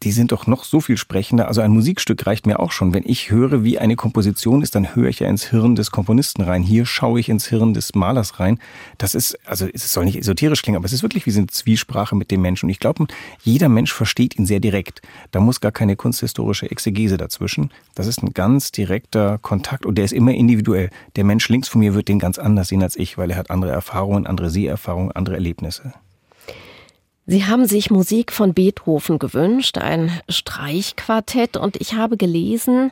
[0.03, 1.47] die sind doch noch so viel sprechender.
[1.47, 2.93] Also ein Musikstück reicht mir auch schon.
[2.93, 6.41] Wenn ich höre, wie eine Komposition ist, dann höre ich ja ins Hirn des Komponisten
[6.41, 6.63] rein.
[6.63, 8.59] Hier schaue ich ins Hirn des Malers rein.
[8.97, 12.15] Das ist, also es soll nicht esoterisch klingen, aber es ist wirklich wie eine Zwiesprache
[12.15, 12.65] mit dem Menschen.
[12.65, 13.05] Und ich glaube,
[13.43, 15.01] jeder Mensch versteht ihn sehr direkt.
[15.29, 17.71] Da muss gar keine kunsthistorische Exegese dazwischen.
[17.93, 20.89] Das ist ein ganz direkter Kontakt und der ist immer individuell.
[21.15, 23.51] Der Mensch links von mir wird den ganz anders sehen als ich, weil er hat
[23.51, 25.93] andere Erfahrungen, andere Seherfahrungen, andere Erlebnisse.
[27.27, 32.91] Sie haben sich Musik von Beethoven gewünscht, ein Streichquartett, und ich habe gelesen,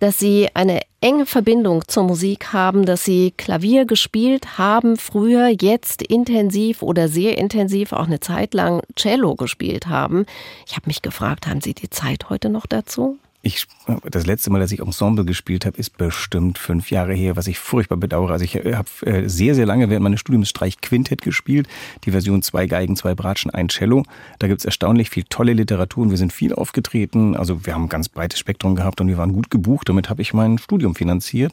[0.00, 6.02] dass Sie eine enge Verbindung zur Musik haben, dass Sie Klavier gespielt haben, früher, jetzt
[6.02, 10.24] intensiv oder sehr intensiv auch eine Zeit lang Cello gespielt haben.
[10.66, 13.18] Ich habe mich gefragt, haben Sie die Zeit heute noch dazu?
[13.46, 13.68] Ich,
[14.10, 17.60] das letzte Mal, dass ich Ensemble gespielt habe, ist bestimmt fünf Jahre her, was ich
[17.60, 18.32] furchtbar bedauere.
[18.32, 21.68] Also ich äh, habe äh, sehr, sehr lange während meines Studiums Streich Quintett gespielt.
[22.04, 24.02] Die Version zwei Geigen, zwei Bratschen, ein Cello.
[24.40, 27.36] Da gibt's erstaunlich viel tolle Literatur und wir sind viel aufgetreten.
[27.36, 29.88] Also wir haben ein ganz breites Spektrum gehabt und wir waren gut gebucht.
[29.88, 31.52] Damit habe ich mein Studium finanziert.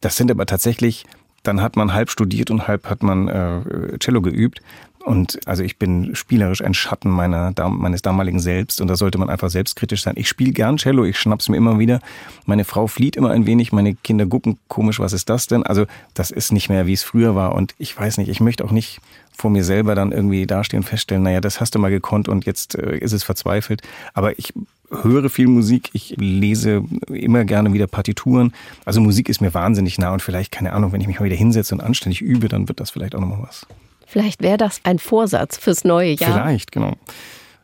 [0.00, 1.06] Das sind aber tatsächlich
[1.42, 4.60] dann hat man halb studiert und halb hat man äh, Cello geübt.
[5.04, 9.28] Und also ich bin spielerisch ein Schatten meiner, meines damaligen Selbst und da sollte man
[9.28, 10.14] einfach selbstkritisch sein.
[10.16, 12.00] Ich spiele gern Cello, ich schnapp's mir immer wieder.
[12.46, 15.64] Meine Frau flieht immer ein wenig, meine Kinder gucken komisch, was ist das denn?
[15.64, 18.64] Also das ist nicht mehr, wie es früher war und ich weiß nicht, ich möchte
[18.64, 19.00] auch nicht
[19.32, 22.44] vor mir selber dann irgendwie dastehen und feststellen, naja, das hast du mal gekonnt und
[22.44, 23.82] jetzt äh, ist es verzweifelt.
[24.14, 24.52] Aber ich
[24.90, 28.52] höre viel Musik, ich lese immer gerne wieder Partituren.
[28.84, 31.36] Also Musik ist mir wahnsinnig nah und vielleicht, keine Ahnung, wenn ich mich mal wieder
[31.36, 33.66] hinsetze und anständig übe, dann wird das vielleicht auch nochmal was.
[34.12, 36.34] Vielleicht wäre das ein Vorsatz fürs neue Jahr.
[36.34, 36.92] Vielleicht, genau.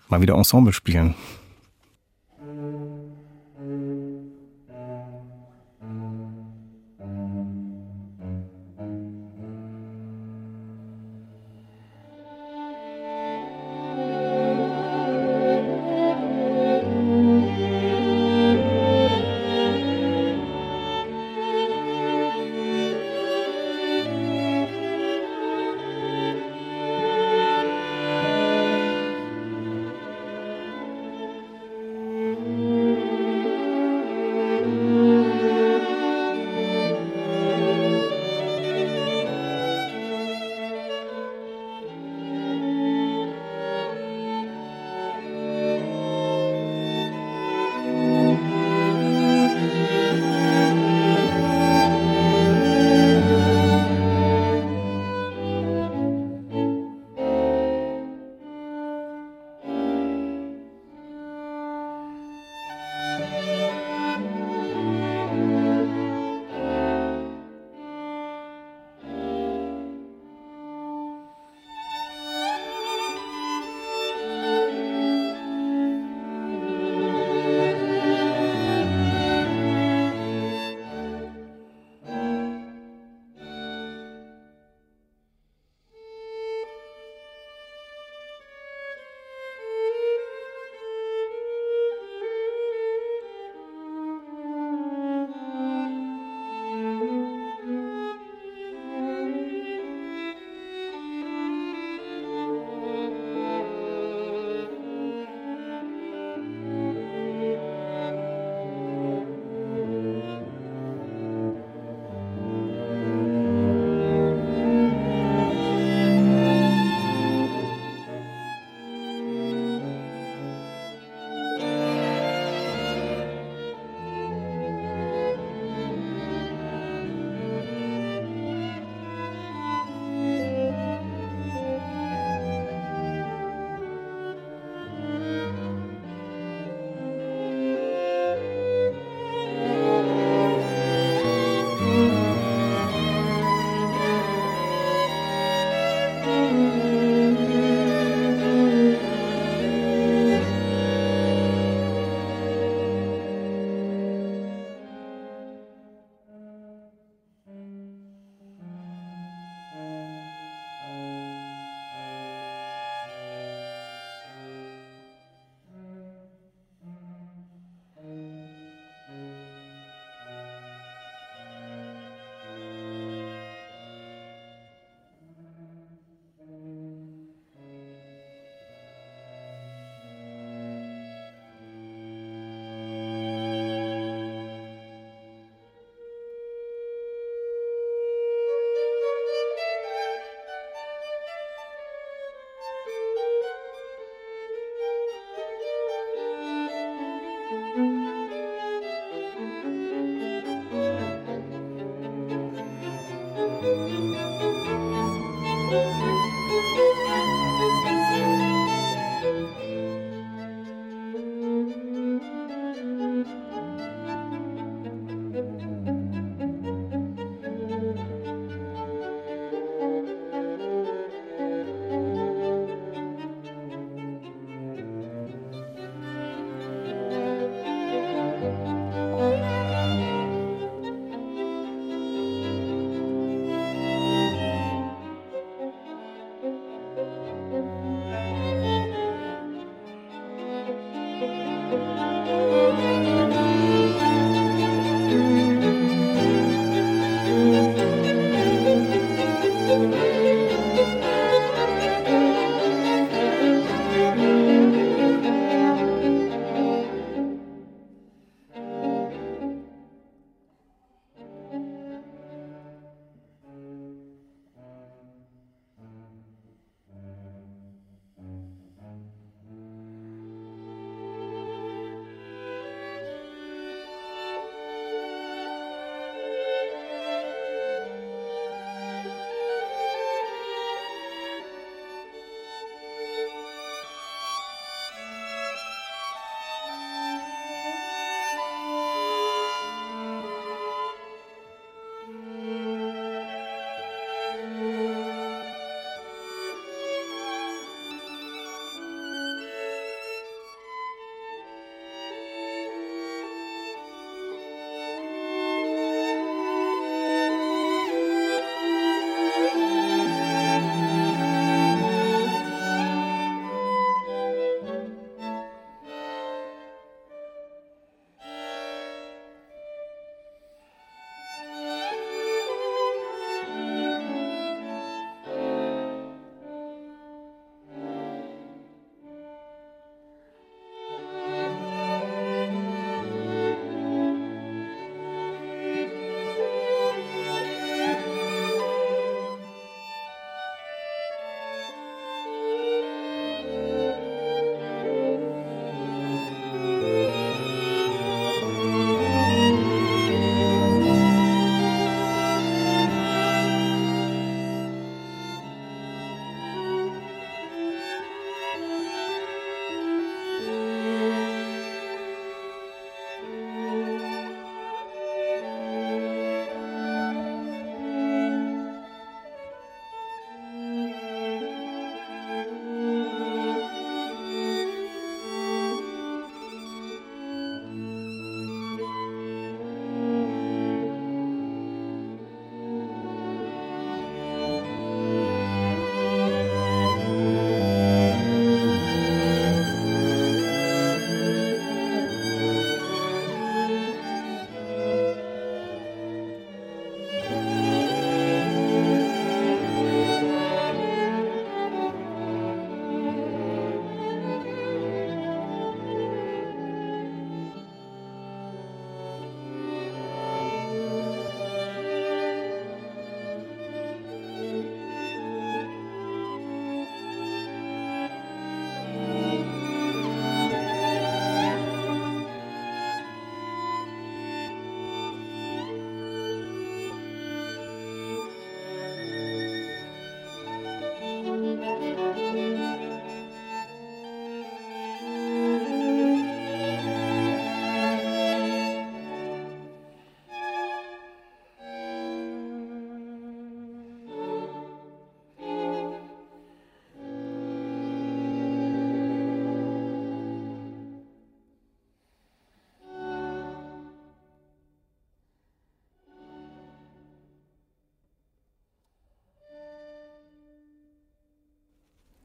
[0.09, 1.15] Mal wieder Ensemble spielen.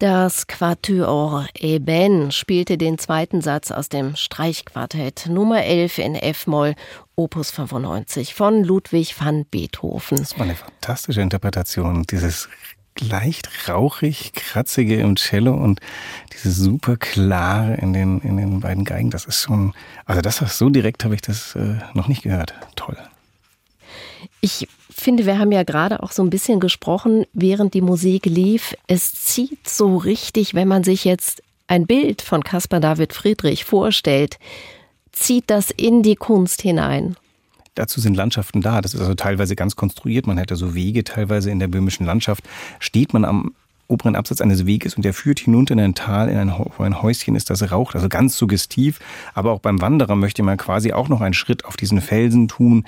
[0.03, 6.75] Das Quatuor Eben spielte den zweiten Satz aus dem Streichquartett Nummer 11 in F-Moll,
[7.15, 10.17] Opus 95 von Ludwig van Beethoven.
[10.17, 12.03] Das war eine fantastische Interpretation.
[12.03, 12.49] Dieses
[12.99, 15.79] leicht rauchig, kratzige im Cello und
[16.33, 19.09] dieses super klare in den, in den beiden Geigen.
[19.09, 19.73] Das ist schon,
[20.05, 22.53] also das so direkt habe ich das äh, noch nicht gehört.
[22.75, 22.97] Toll.
[24.45, 28.75] Ich finde, wir haben ja gerade auch so ein bisschen gesprochen, während die Musik lief.
[28.87, 34.39] Es zieht so richtig, wenn man sich jetzt ein Bild von Caspar David Friedrich vorstellt,
[35.13, 37.15] zieht das in die Kunst hinein.
[37.75, 38.81] dazu sind Landschaften da.
[38.81, 40.27] Das ist also teilweise ganz konstruiert.
[40.27, 42.43] Man hätte so Wege teilweise in der böhmischen Landschaft.
[42.79, 43.55] Steht man am
[43.87, 47.01] oberen Absatz eines Weges und der führt hinunter in ein Tal, in ein, wo ein
[47.01, 48.99] Häuschen ist, das raucht, also ganz suggestiv.
[49.33, 52.85] Aber auch beim Wanderer möchte man quasi auch noch einen Schritt auf diesen Felsen tun.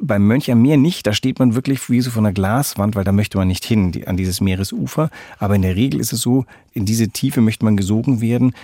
[0.00, 3.04] Beim Mönch am Meer nicht, da steht man wirklich wie so von einer Glaswand, weil
[3.04, 5.10] da möchte man nicht hin, an dieses Meeresufer.
[5.38, 8.54] Aber in der Regel ist es so, in diese Tiefe möchte man gesogen werden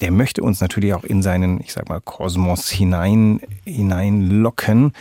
[0.00, 4.92] der möchte uns natürlich auch in seinen, ich sag mal, Kosmos hinein, hineinlocken.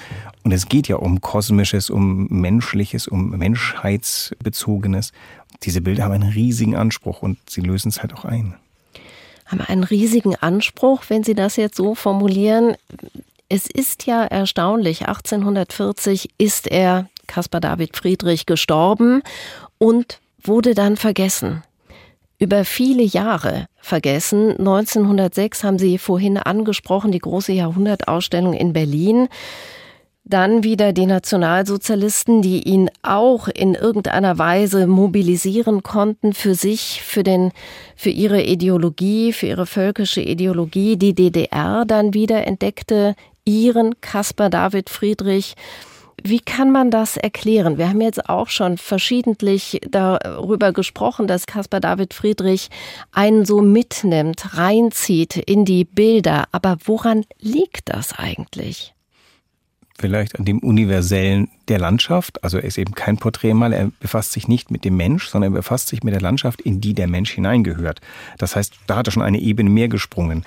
[0.44, 5.12] Und es geht ja um Kosmisches, um Menschliches, um Menschheitsbezogenes.
[5.64, 8.56] Diese Bilder haben einen riesigen Anspruch und sie lösen es halt auch ein.
[9.46, 12.76] Haben einen riesigen Anspruch, wenn Sie das jetzt so formulieren.
[13.48, 19.22] Es ist ja erstaunlich, 1840 ist er, Caspar David Friedrich, gestorben
[19.78, 21.64] und wurde dann vergessen
[22.40, 24.52] über viele Jahre vergessen.
[24.58, 29.28] 1906 haben Sie vorhin angesprochen, die große Jahrhundertausstellung in Berlin.
[30.28, 37.22] Dann wieder die Nationalsozialisten, die ihn auch in irgendeiner Weise mobilisieren konnten für sich, für
[37.22, 37.52] den,
[37.96, 40.98] für ihre Ideologie, für ihre völkische Ideologie.
[40.98, 43.16] Die DDR dann wieder entdeckte
[43.46, 45.56] ihren Caspar David Friedrich
[46.24, 47.78] wie kann man das erklären?
[47.78, 52.70] Wir haben jetzt auch schon verschiedentlich darüber gesprochen, dass Caspar David Friedrich
[53.12, 56.46] einen so mitnimmt, reinzieht in die Bilder.
[56.52, 58.95] Aber woran liegt das eigentlich?
[59.98, 62.44] Vielleicht an dem Universellen der Landschaft.
[62.44, 65.58] Also er ist eben kein Porträtmaler, er befasst sich nicht mit dem Mensch, sondern er
[65.58, 68.02] befasst sich mit der Landschaft, in die der Mensch hineingehört.
[68.38, 70.44] Das heißt, da hat er schon eine Ebene mehr gesprungen.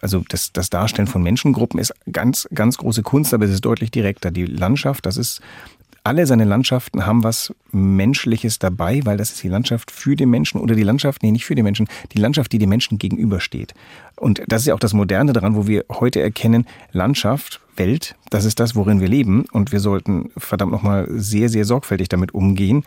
[0.00, 3.90] Also das, das Darstellen von Menschengruppen ist ganz, ganz große Kunst, aber es ist deutlich
[3.90, 4.30] direkter.
[4.30, 5.40] Die Landschaft, das ist
[6.04, 10.60] alle seine Landschaften haben was Menschliches dabei, weil das ist die Landschaft für den Menschen
[10.60, 13.74] oder die Landschaft, nee, nicht für den Menschen, die Landschaft, die dem Menschen gegenübersteht.
[14.16, 18.44] Und das ist ja auch das Moderne daran, wo wir heute erkennen, Landschaft, Welt, das
[18.44, 22.84] ist das, worin wir leben und wir sollten verdammt nochmal sehr, sehr sorgfältig damit umgehen.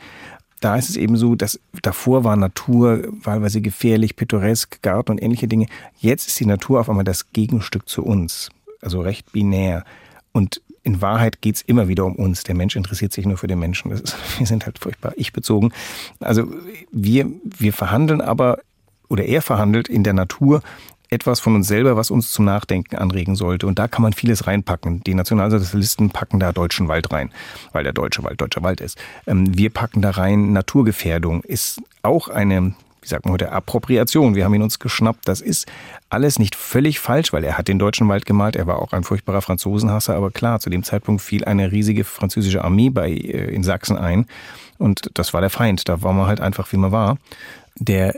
[0.59, 5.47] Da ist es eben so, dass davor war Natur wahlweise gefährlich, pittoresk, Garten und ähnliche
[5.47, 5.68] Dinge.
[5.97, 8.49] Jetzt ist die Natur auf einmal das Gegenstück zu uns,
[8.82, 9.86] also recht binär.
[10.32, 12.44] Und in Wahrheit geht's immer wieder um uns.
[12.44, 13.92] Der Mensch interessiert sich nur für den Menschen.
[13.92, 15.74] Ist, wir sind halt furchtbar ich-bezogen.
[16.20, 16.48] Also
[16.92, 18.60] wir, wir verhandeln aber,
[19.10, 20.62] oder er verhandelt in der Natur
[21.10, 23.68] etwas von uns selber, was uns zum Nachdenken anregen sollte.
[23.68, 25.04] Und da kann man vieles reinpacken.
[25.04, 27.32] Die Nationalsozialisten packen da deutschen Wald rein,
[27.72, 28.98] weil der deutsche Wald deutscher Wald ist.
[29.26, 32.76] Ähm, wir packen da rein Naturgefährdung, ist auch eine
[33.06, 34.34] wie sagt man heute, Appropriation.
[34.34, 35.28] Wir haben ihn uns geschnappt.
[35.28, 35.68] Das ist
[36.10, 38.56] alles nicht völlig falsch, weil er hat den deutschen Wald gemalt.
[38.56, 40.16] Er war auch ein furchtbarer Franzosenhasser.
[40.16, 44.26] Aber klar, zu dem Zeitpunkt fiel eine riesige französische Armee bei, äh, in Sachsen ein.
[44.80, 45.88] Und das war der Feind.
[45.88, 47.18] Da war man halt einfach, wie man war.
[47.78, 48.16] Der,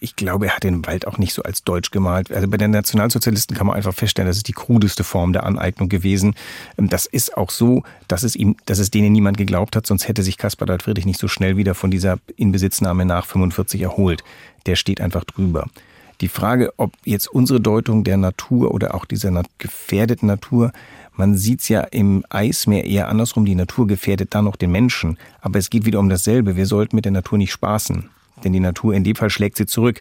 [0.00, 2.32] ich glaube, er hat den Wald auch nicht so als deutsch gemalt.
[2.32, 5.88] Also bei den Nationalsozialisten kann man einfach feststellen, das ist die krudeste Form der Aneignung
[5.88, 6.34] gewesen.
[6.78, 10.08] Ähm, das ist auch so, dass es ihm, dass es denen niemand geglaubt hat, sonst
[10.08, 14.22] hätte sich Caspar David Friedrich nicht so schnell wieder von dieser Inbesitznahme nach 45 erholt.
[14.66, 15.66] Der steht einfach drüber.
[16.20, 20.72] Die Frage, ob jetzt unsere Deutung der Natur oder auch dieser gefährdeten Natur,
[21.14, 25.16] man sieht's ja im Eismeer eher andersrum, die Natur gefährdet dann noch den Menschen.
[25.40, 26.56] Aber es geht wieder um dasselbe.
[26.56, 28.10] Wir sollten mit der Natur nicht spaßen.
[28.44, 30.00] Denn die Natur in dem Fall schlägt sie zurück.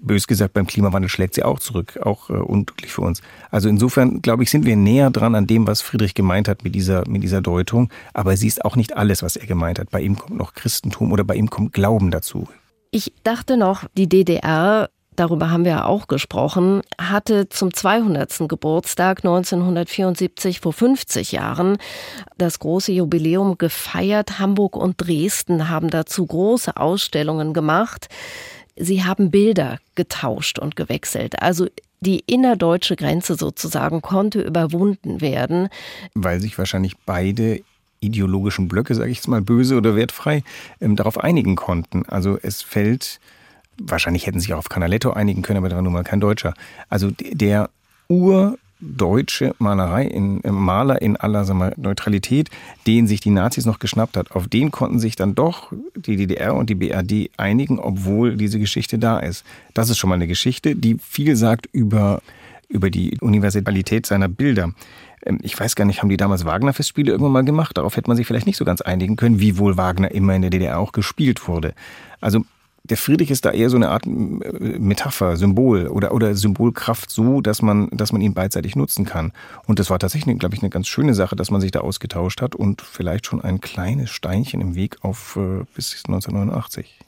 [0.00, 3.20] Bös gesagt, beim Klimawandel schlägt sie auch zurück, auch äh, unglücklich für uns.
[3.50, 6.74] Also insofern, glaube ich, sind wir näher dran an dem, was Friedrich gemeint hat mit
[6.74, 7.90] dieser, mit dieser Deutung.
[8.14, 9.90] Aber sie ist auch nicht alles, was er gemeint hat.
[9.90, 12.48] Bei ihm kommt noch Christentum oder bei ihm kommt Glauben dazu.
[12.90, 14.88] Ich dachte noch, die DDR
[15.18, 18.48] darüber haben wir auch gesprochen, hatte zum 200.
[18.48, 21.78] Geburtstag 1974 vor 50 Jahren
[22.36, 24.38] das große Jubiläum gefeiert.
[24.38, 28.08] Hamburg und Dresden haben dazu große Ausstellungen gemacht.
[28.76, 31.42] Sie haben Bilder getauscht und gewechselt.
[31.42, 31.66] Also
[32.00, 35.68] die innerdeutsche Grenze sozusagen konnte überwunden werden.
[36.14, 37.60] Weil sich wahrscheinlich beide
[38.00, 40.44] ideologischen Blöcke, sage ich jetzt mal böse oder wertfrei,
[40.80, 42.04] ähm, darauf einigen konnten.
[42.06, 43.18] Also es fällt
[43.80, 46.54] Wahrscheinlich hätten sich auch auf Canaletto einigen können, aber da war nun mal kein Deutscher.
[46.88, 47.70] Also der
[48.08, 52.50] urdeutsche Malerei, in, äh, Maler in aller wir, Neutralität,
[52.86, 56.54] den sich die Nazis noch geschnappt hat, auf den konnten sich dann doch die DDR
[56.54, 59.44] und die BRD einigen, obwohl diese Geschichte da ist.
[59.74, 62.22] Das ist schon mal eine Geschichte, die viel sagt über,
[62.68, 64.72] über die Universalität seiner Bilder.
[65.24, 67.76] Ähm, ich weiß gar nicht, haben die damals Wagner-Festspiele irgendwann mal gemacht?
[67.76, 70.42] Darauf hätte man sich vielleicht nicht so ganz einigen können, wie wohl Wagner immer in
[70.42, 71.74] der DDR auch gespielt wurde.
[72.20, 72.44] Also
[72.84, 77.62] der Friedrich ist da eher so eine Art Metapher, Symbol oder, oder Symbolkraft so, dass
[77.62, 79.32] man, dass man ihn beidseitig nutzen kann.
[79.66, 82.40] Und das war tatsächlich, glaube ich, eine ganz schöne Sache, dass man sich da ausgetauscht
[82.40, 87.07] hat und vielleicht schon ein kleines Steinchen im Weg auf äh, bis 1989.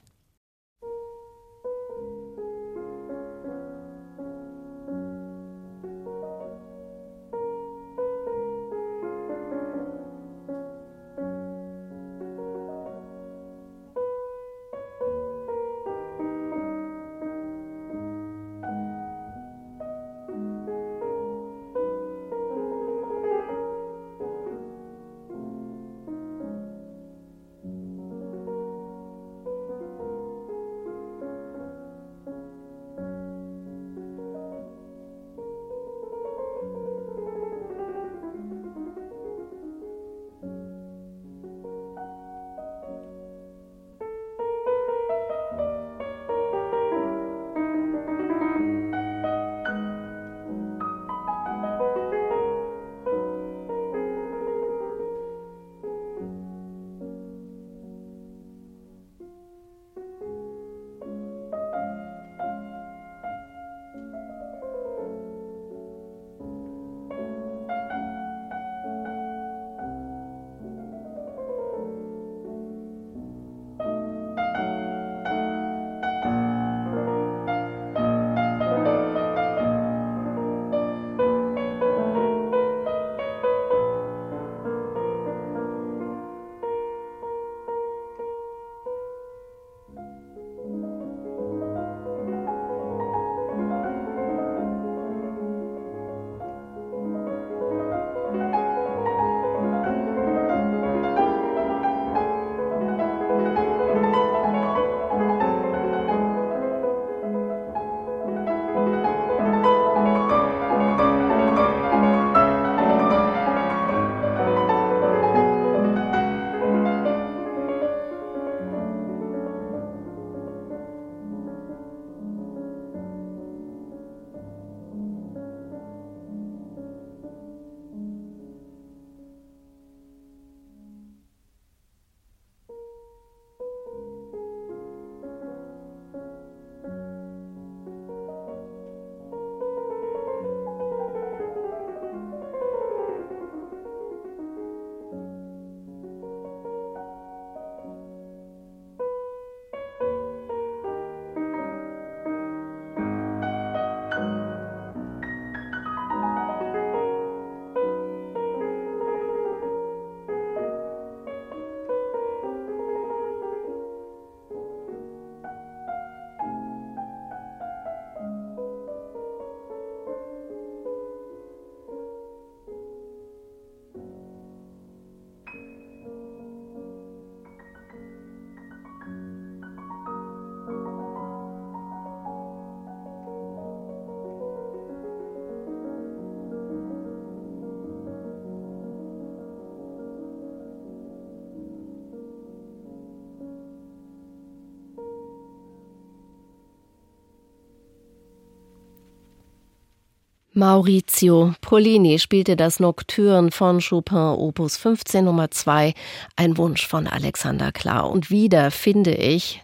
[200.61, 205.95] Maurizio Pollini spielte das Nocturne von Chopin Opus 15 Nummer 2,
[206.37, 208.11] ein Wunsch von Alexander Klar.
[208.11, 209.63] Und wieder, finde ich,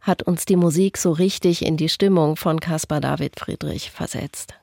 [0.00, 4.54] hat uns die Musik so richtig in die Stimmung von Caspar David Friedrich versetzt.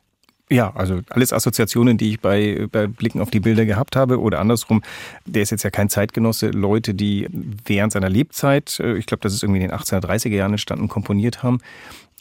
[0.50, 4.40] Ja, also alles Assoziationen, die ich bei, bei Blicken auf die Bilder gehabt habe oder
[4.40, 4.84] andersrum.
[5.26, 6.50] Der ist jetzt ja kein Zeitgenosse.
[6.50, 7.30] Leute, die
[7.64, 11.44] während seiner Lebzeit, äh, ich glaube, das ist irgendwie in den 1830er Jahren entstanden, komponiert
[11.44, 11.60] haben.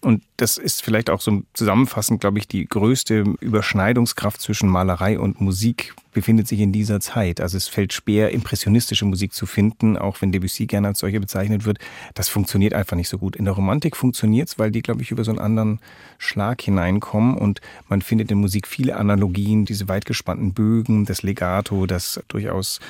[0.01, 5.41] Und das ist vielleicht auch so zusammenfassend, glaube ich, die größte Überschneidungskraft zwischen Malerei und
[5.41, 7.41] Musik befindet sich in dieser Zeit.
[7.41, 11.65] Also es fällt schwer, impressionistische Musik zu finden, auch wenn Debussy gerne als solche bezeichnet
[11.65, 11.79] wird.
[12.15, 13.37] Das funktioniert einfach nicht so gut.
[13.37, 15.81] In der Romantik funktioniert es, weil die, glaube ich, über so einen anderen
[16.19, 21.87] Schlag hineinkommen und man findet in Musik viele Analogien, diese weit gespannten Bögen, das Legato,
[21.87, 22.81] das durchaus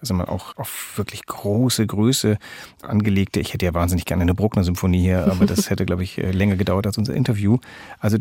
[0.00, 2.38] also man auch auf wirklich große Größe
[2.82, 3.40] angelegte.
[3.40, 6.86] Ich hätte ja wahnsinnig gerne eine Bruckner-Symphonie hier, aber das hätte, glaube ich, länger gedauert
[6.86, 7.58] als unser Interview.
[7.98, 8.18] Also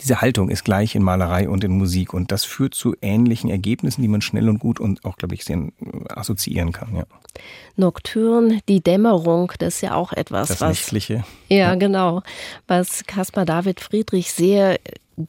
[0.00, 4.02] diese Haltung ist gleich in Malerei und in Musik und das führt zu ähnlichen Ergebnissen,
[4.02, 5.68] die man schnell und gut und auch, glaube ich, sehr
[6.08, 6.94] assoziieren kann.
[6.94, 7.04] Ja.
[7.76, 10.68] Nocturne, die Dämmerung, das ist ja auch etwas, das was.
[10.70, 11.24] Nächtliche.
[11.48, 12.22] Ja, ja, genau.
[12.66, 14.78] Was Caspar David Friedrich sehr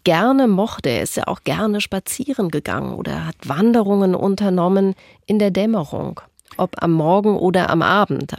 [0.04, 0.90] gerne mochte.
[0.90, 4.96] Er ist ja auch gerne spazieren gegangen oder hat Wanderungen unternommen
[5.26, 6.20] in der Dämmerung,
[6.58, 8.36] ob am Morgen oder am Abend.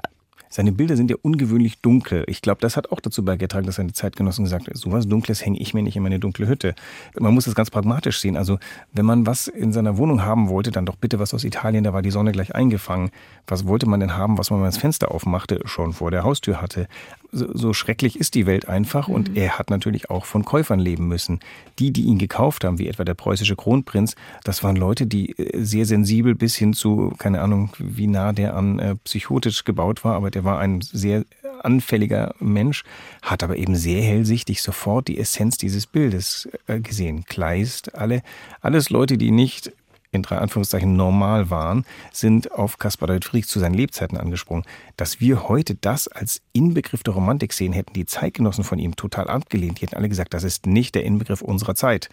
[0.50, 2.24] Seine Bilder sind ja ungewöhnlich dunkel.
[2.26, 5.58] Ich glaube, das hat auch dazu beigetragen, dass seine Zeitgenossen gesagt haben, sowas Dunkles hänge
[5.58, 6.74] ich mir nicht in meine dunkle Hütte.
[7.18, 8.36] Man muss das ganz pragmatisch sehen.
[8.36, 8.58] Also
[8.92, 11.92] wenn man was in seiner Wohnung haben wollte, dann doch bitte was aus Italien, da
[11.92, 13.10] war die Sonne gleich eingefangen.
[13.46, 16.24] Was wollte man denn haben, was man, wenn man das Fenster aufmachte, schon vor der
[16.24, 16.88] Haustür hatte?
[17.30, 19.36] So, schrecklich ist die Welt einfach und mhm.
[19.36, 21.40] er hat natürlich auch von Käufern leben müssen.
[21.78, 24.14] Die, die ihn gekauft haben, wie etwa der preußische Kronprinz,
[24.44, 28.56] das waren Leute, die äh, sehr sensibel bis hin zu, keine Ahnung, wie nah der
[28.56, 31.24] an äh, psychotisch gebaut war, aber der war ein sehr
[31.62, 32.84] anfälliger Mensch,
[33.20, 37.24] hat aber eben sehr hellsichtig sofort die Essenz dieses Bildes äh, gesehen.
[37.24, 38.22] Kleist, alle,
[38.60, 39.72] alles Leute, die nicht
[40.10, 44.64] in drei Anführungszeichen normal waren, sind auf Caspar David Friedrich zu seinen Lebzeiten angesprungen.
[44.96, 49.28] Dass wir heute das als Inbegriff der Romantik sehen, hätten die Zeitgenossen von ihm total
[49.28, 49.80] abgelehnt.
[49.80, 52.08] Die hätten alle gesagt, das ist nicht der Inbegriff unserer Zeit.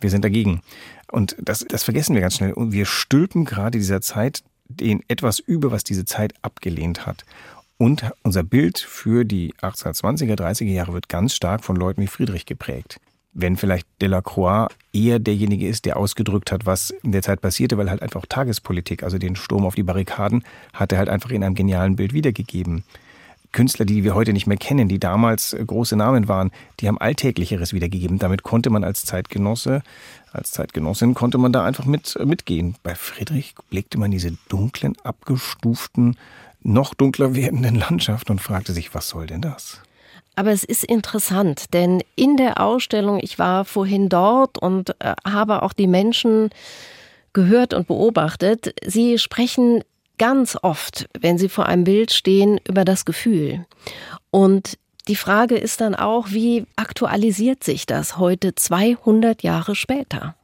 [0.00, 0.62] Wir sind dagegen.
[1.10, 2.52] Und das, das vergessen wir ganz schnell.
[2.52, 7.24] Und wir stülpen gerade dieser Zeit den etwas über, was diese Zeit abgelehnt hat.
[7.78, 12.46] Und unser Bild für die 1820er, 30er Jahre wird ganz stark von Leuten wie Friedrich
[12.46, 13.00] geprägt.
[13.34, 17.90] Wenn vielleicht Delacroix eher derjenige ist, der ausgedrückt hat, was in der Zeit passierte, weil
[17.90, 21.54] halt einfach Tagespolitik, also den Sturm auf die Barrikaden, hat er halt einfach in einem
[21.54, 22.84] genialen Bild wiedergegeben.
[23.52, 26.98] Künstler, die wir heute nicht mehr kennen, die damals äh, große Namen waren, die haben
[26.98, 28.18] Alltäglicheres wiedergegeben.
[28.18, 29.82] Damit konnte man als Zeitgenosse,
[30.32, 32.76] als Zeitgenossin, konnte man da einfach mit, äh, mitgehen.
[32.82, 36.16] Bei Friedrich blickte man diese dunklen, abgestuften
[36.64, 39.82] noch dunkler werdenden Landschaft und fragte sich, was soll denn das?
[40.34, 45.62] Aber es ist interessant, denn in der Ausstellung, ich war vorhin dort und äh, habe
[45.62, 46.50] auch die Menschen
[47.32, 49.82] gehört und beobachtet, sie sprechen
[50.18, 53.66] ganz oft, wenn sie vor einem Bild stehen, über das Gefühl.
[54.30, 54.78] Und
[55.08, 60.36] die Frage ist dann auch, wie aktualisiert sich das heute 200 Jahre später?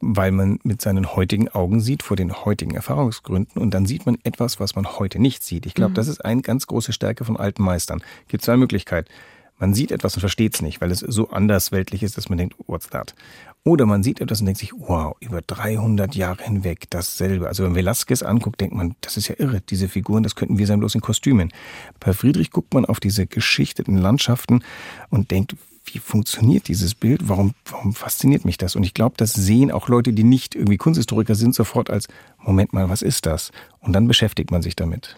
[0.00, 4.18] Weil man mit seinen heutigen Augen sieht, vor den heutigen Erfahrungsgründen und dann sieht man
[4.24, 5.66] etwas, was man heute nicht sieht.
[5.66, 5.94] Ich glaube, mhm.
[5.94, 8.02] das ist eine ganz große Stärke von alten Meistern.
[8.22, 9.10] Es gibt zwei Möglichkeiten.
[9.58, 12.56] Man sieht etwas und versteht es nicht, weil es so andersweltlich ist, dass man denkt,
[12.66, 13.14] what's that?
[13.62, 17.46] Oder man sieht etwas und denkt sich, wow, über 300 Jahre hinweg dasselbe.
[17.46, 20.66] Also wenn Velasquez anguckt, denkt man, das ist ja irre, diese Figuren, das könnten wir
[20.66, 21.52] sein, bloß in Kostümen.
[22.00, 24.64] Bei Friedrich guckt man auf diese geschichteten Landschaften
[25.10, 27.28] und denkt, wie funktioniert dieses Bild?
[27.28, 28.76] Warum, warum fasziniert mich das?
[28.76, 32.06] Und ich glaube, das sehen auch Leute, die nicht irgendwie Kunsthistoriker sind, sofort als,
[32.38, 33.50] Moment mal, was ist das?
[33.80, 35.16] Und dann beschäftigt man sich damit.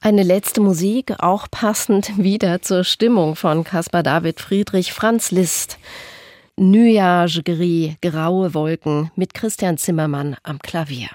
[0.00, 5.78] Eine letzte Musik, auch passend wieder zur Stimmung von Caspar David Friedrich, Franz Liszt.
[6.56, 11.08] Nuage gris, graue Wolken mit Christian Zimmermann am Klavier.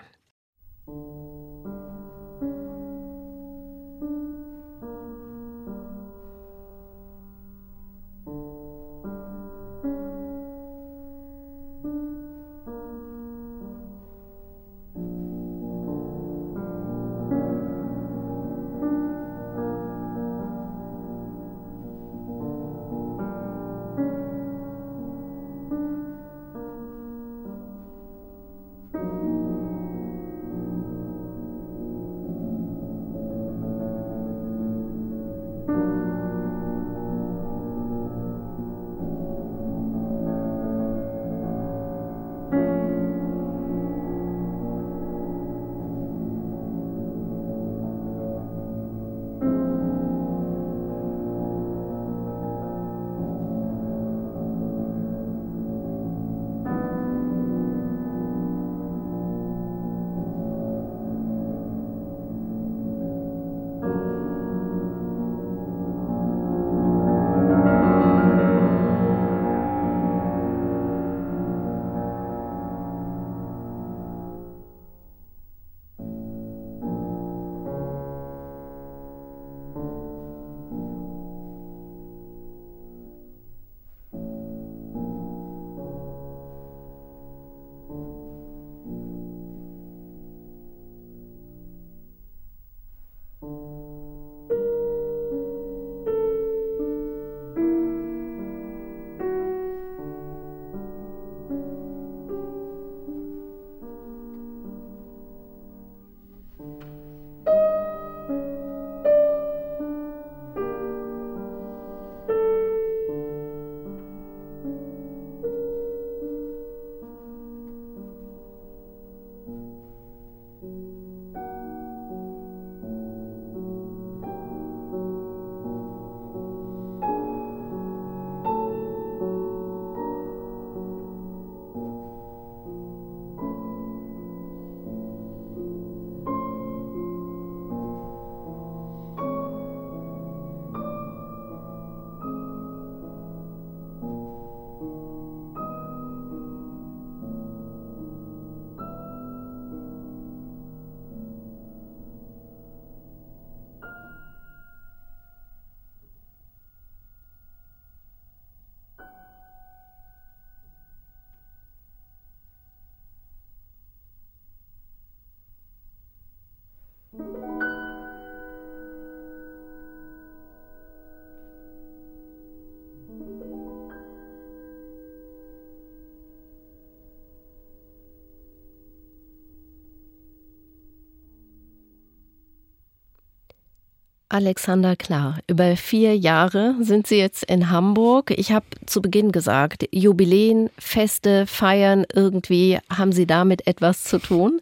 [184.33, 188.31] Alexander Klar, über vier Jahre sind Sie jetzt in Hamburg.
[188.31, 194.59] Ich habe zu Beginn gesagt, Jubiläen, Feste, Feiern, irgendwie haben Sie damit etwas zu tun.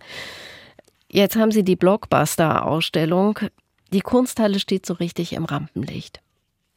[1.09, 3.39] Jetzt haben Sie die Blockbuster-Ausstellung.
[3.93, 6.19] Die Kunsthalle steht so richtig im Rampenlicht.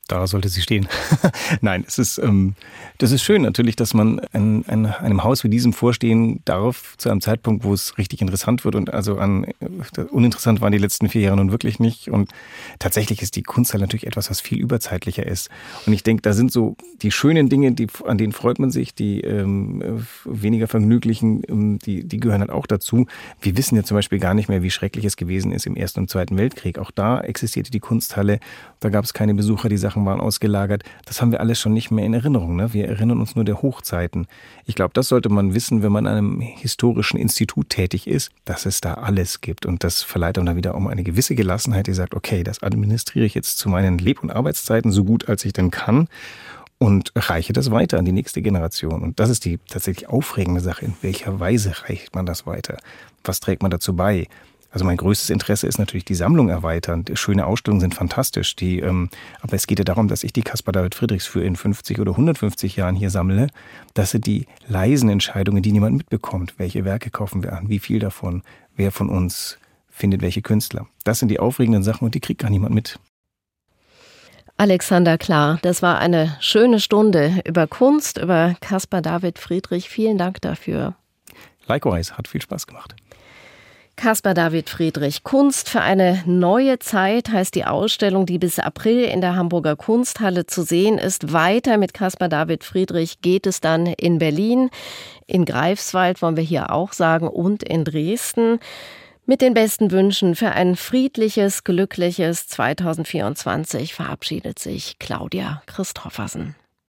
[0.07, 0.86] Da sollte sie stehen.
[1.62, 2.57] Nein, es ist, ähm,
[2.98, 7.09] das ist schön natürlich, dass man ein, ein, einem Haus wie diesem vorstehen darf, zu
[7.09, 8.74] einem Zeitpunkt, wo es richtig interessant wird.
[8.74, 9.46] Und also an,
[10.11, 12.11] uninteressant waren die letzten vier Jahre nun wirklich nicht.
[12.11, 12.30] Und
[12.78, 15.48] tatsächlich ist die Kunsthalle natürlich etwas, was viel überzeitlicher ist.
[15.86, 18.94] Und ich denke, da sind so die schönen Dinge, die, an denen freut man sich,
[18.94, 23.07] die ähm, weniger vergnüglichen, ähm, die, die gehören halt auch dazu.
[23.40, 26.00] Wir wissen ja zum Beispiel gar nicht mehr, wie schrecklich es gewesen ist im Ersten
[26.00, 26.78] und Zweiten Weltkrieg.
[26.78, 28.38] Auch da existierte die Kunsthalle.
[28.80, 30.82] Da gab es keine Besucher, die sagten, Sachen waren ausgelagert.
[31.05, 32.57] Das haben wir alles schon nicht mehr in Erinnerung.
[32.57, 32.72] Ne?
[32.72, 34.26] Wir erinnern uns nur der Hochzeiten.
[34.66, 38.66] Ich glaube, das sollte man wissen, wenn man an einem historischen Institut tätig ist, dass
[38.66, 39.66] es da alles gibt.
[39.66, 43.34] Und das verleiht dann wieder um eine gewisse Gelassenheit, die sagt, okay, das administriere ich
[43.34, 46.09] jetzt zu meinen Leb- und Arbeitszeiten so gut, als ich denn kann
[46.78, 49.01] und reiche das weiter an die nächste Generation.
[49.01, 50.86] Und das ist die tatsächlich aufregende Sache.
[50.86, 52.78] In welcher Weise reicht man das weiter?
[53.22, 54.26] Was trägt man dazu bei?
[54.75, 57.05] Also mein größtes Interesse ist natürlich die Sammlung erweitern.
[57.14, 58.57] Schöne Ausstellungen sind fantastisch.
[58.57, 59.09] Die, ähm,
[59.41, 62.11] aber es geht ja darum, dass ich die Caspar David Friedrichs für in 50 oder
[62.11, 63.47] 150 Jahren hier sammle.
[63.95, 66.55] Das sind die leisen Entscheidungen, die niemand mitbekommt.
[66.57, 67.68] Welche Werke kaufen wir an?
[67.68, 68.43] Wie viel davon?
[68.75, 69.59] Wer von uns
[69.89, 70.89] findet welche Künstler?
[71.05, 72.99] Das sind die aufregenden Sachen und die kriegt gar niemand mit.
[74.57, 79.89] Alexander Klar, das war eine schöne Stunde über Kunst, über Caspar David Friedrich.
[79.89, 80.97] Vielen Dank dafür.
[81.68, 82.97] Likewise, hat viel Spaß gemacht.
[83.97, 89.20] Caspar David Friedrich, Kunst für eine neue Zeit heißt die Ausstellung, die bis April in
[89.20, 91.32] der Hamburger Kunsthalle zu sehen ist.
[91.32, 94.70] Weiter mit Caspar David Friedrich geht es dann in Berlin,
[95.26, 98.59] in Greifswald wollen wir hier auch sagen und in Dresden.
[99.26, 106.57] Mit den besten Wünschen für ein friedliches, glückliches 2024 verabschiedet sich Claudia Christoffersen.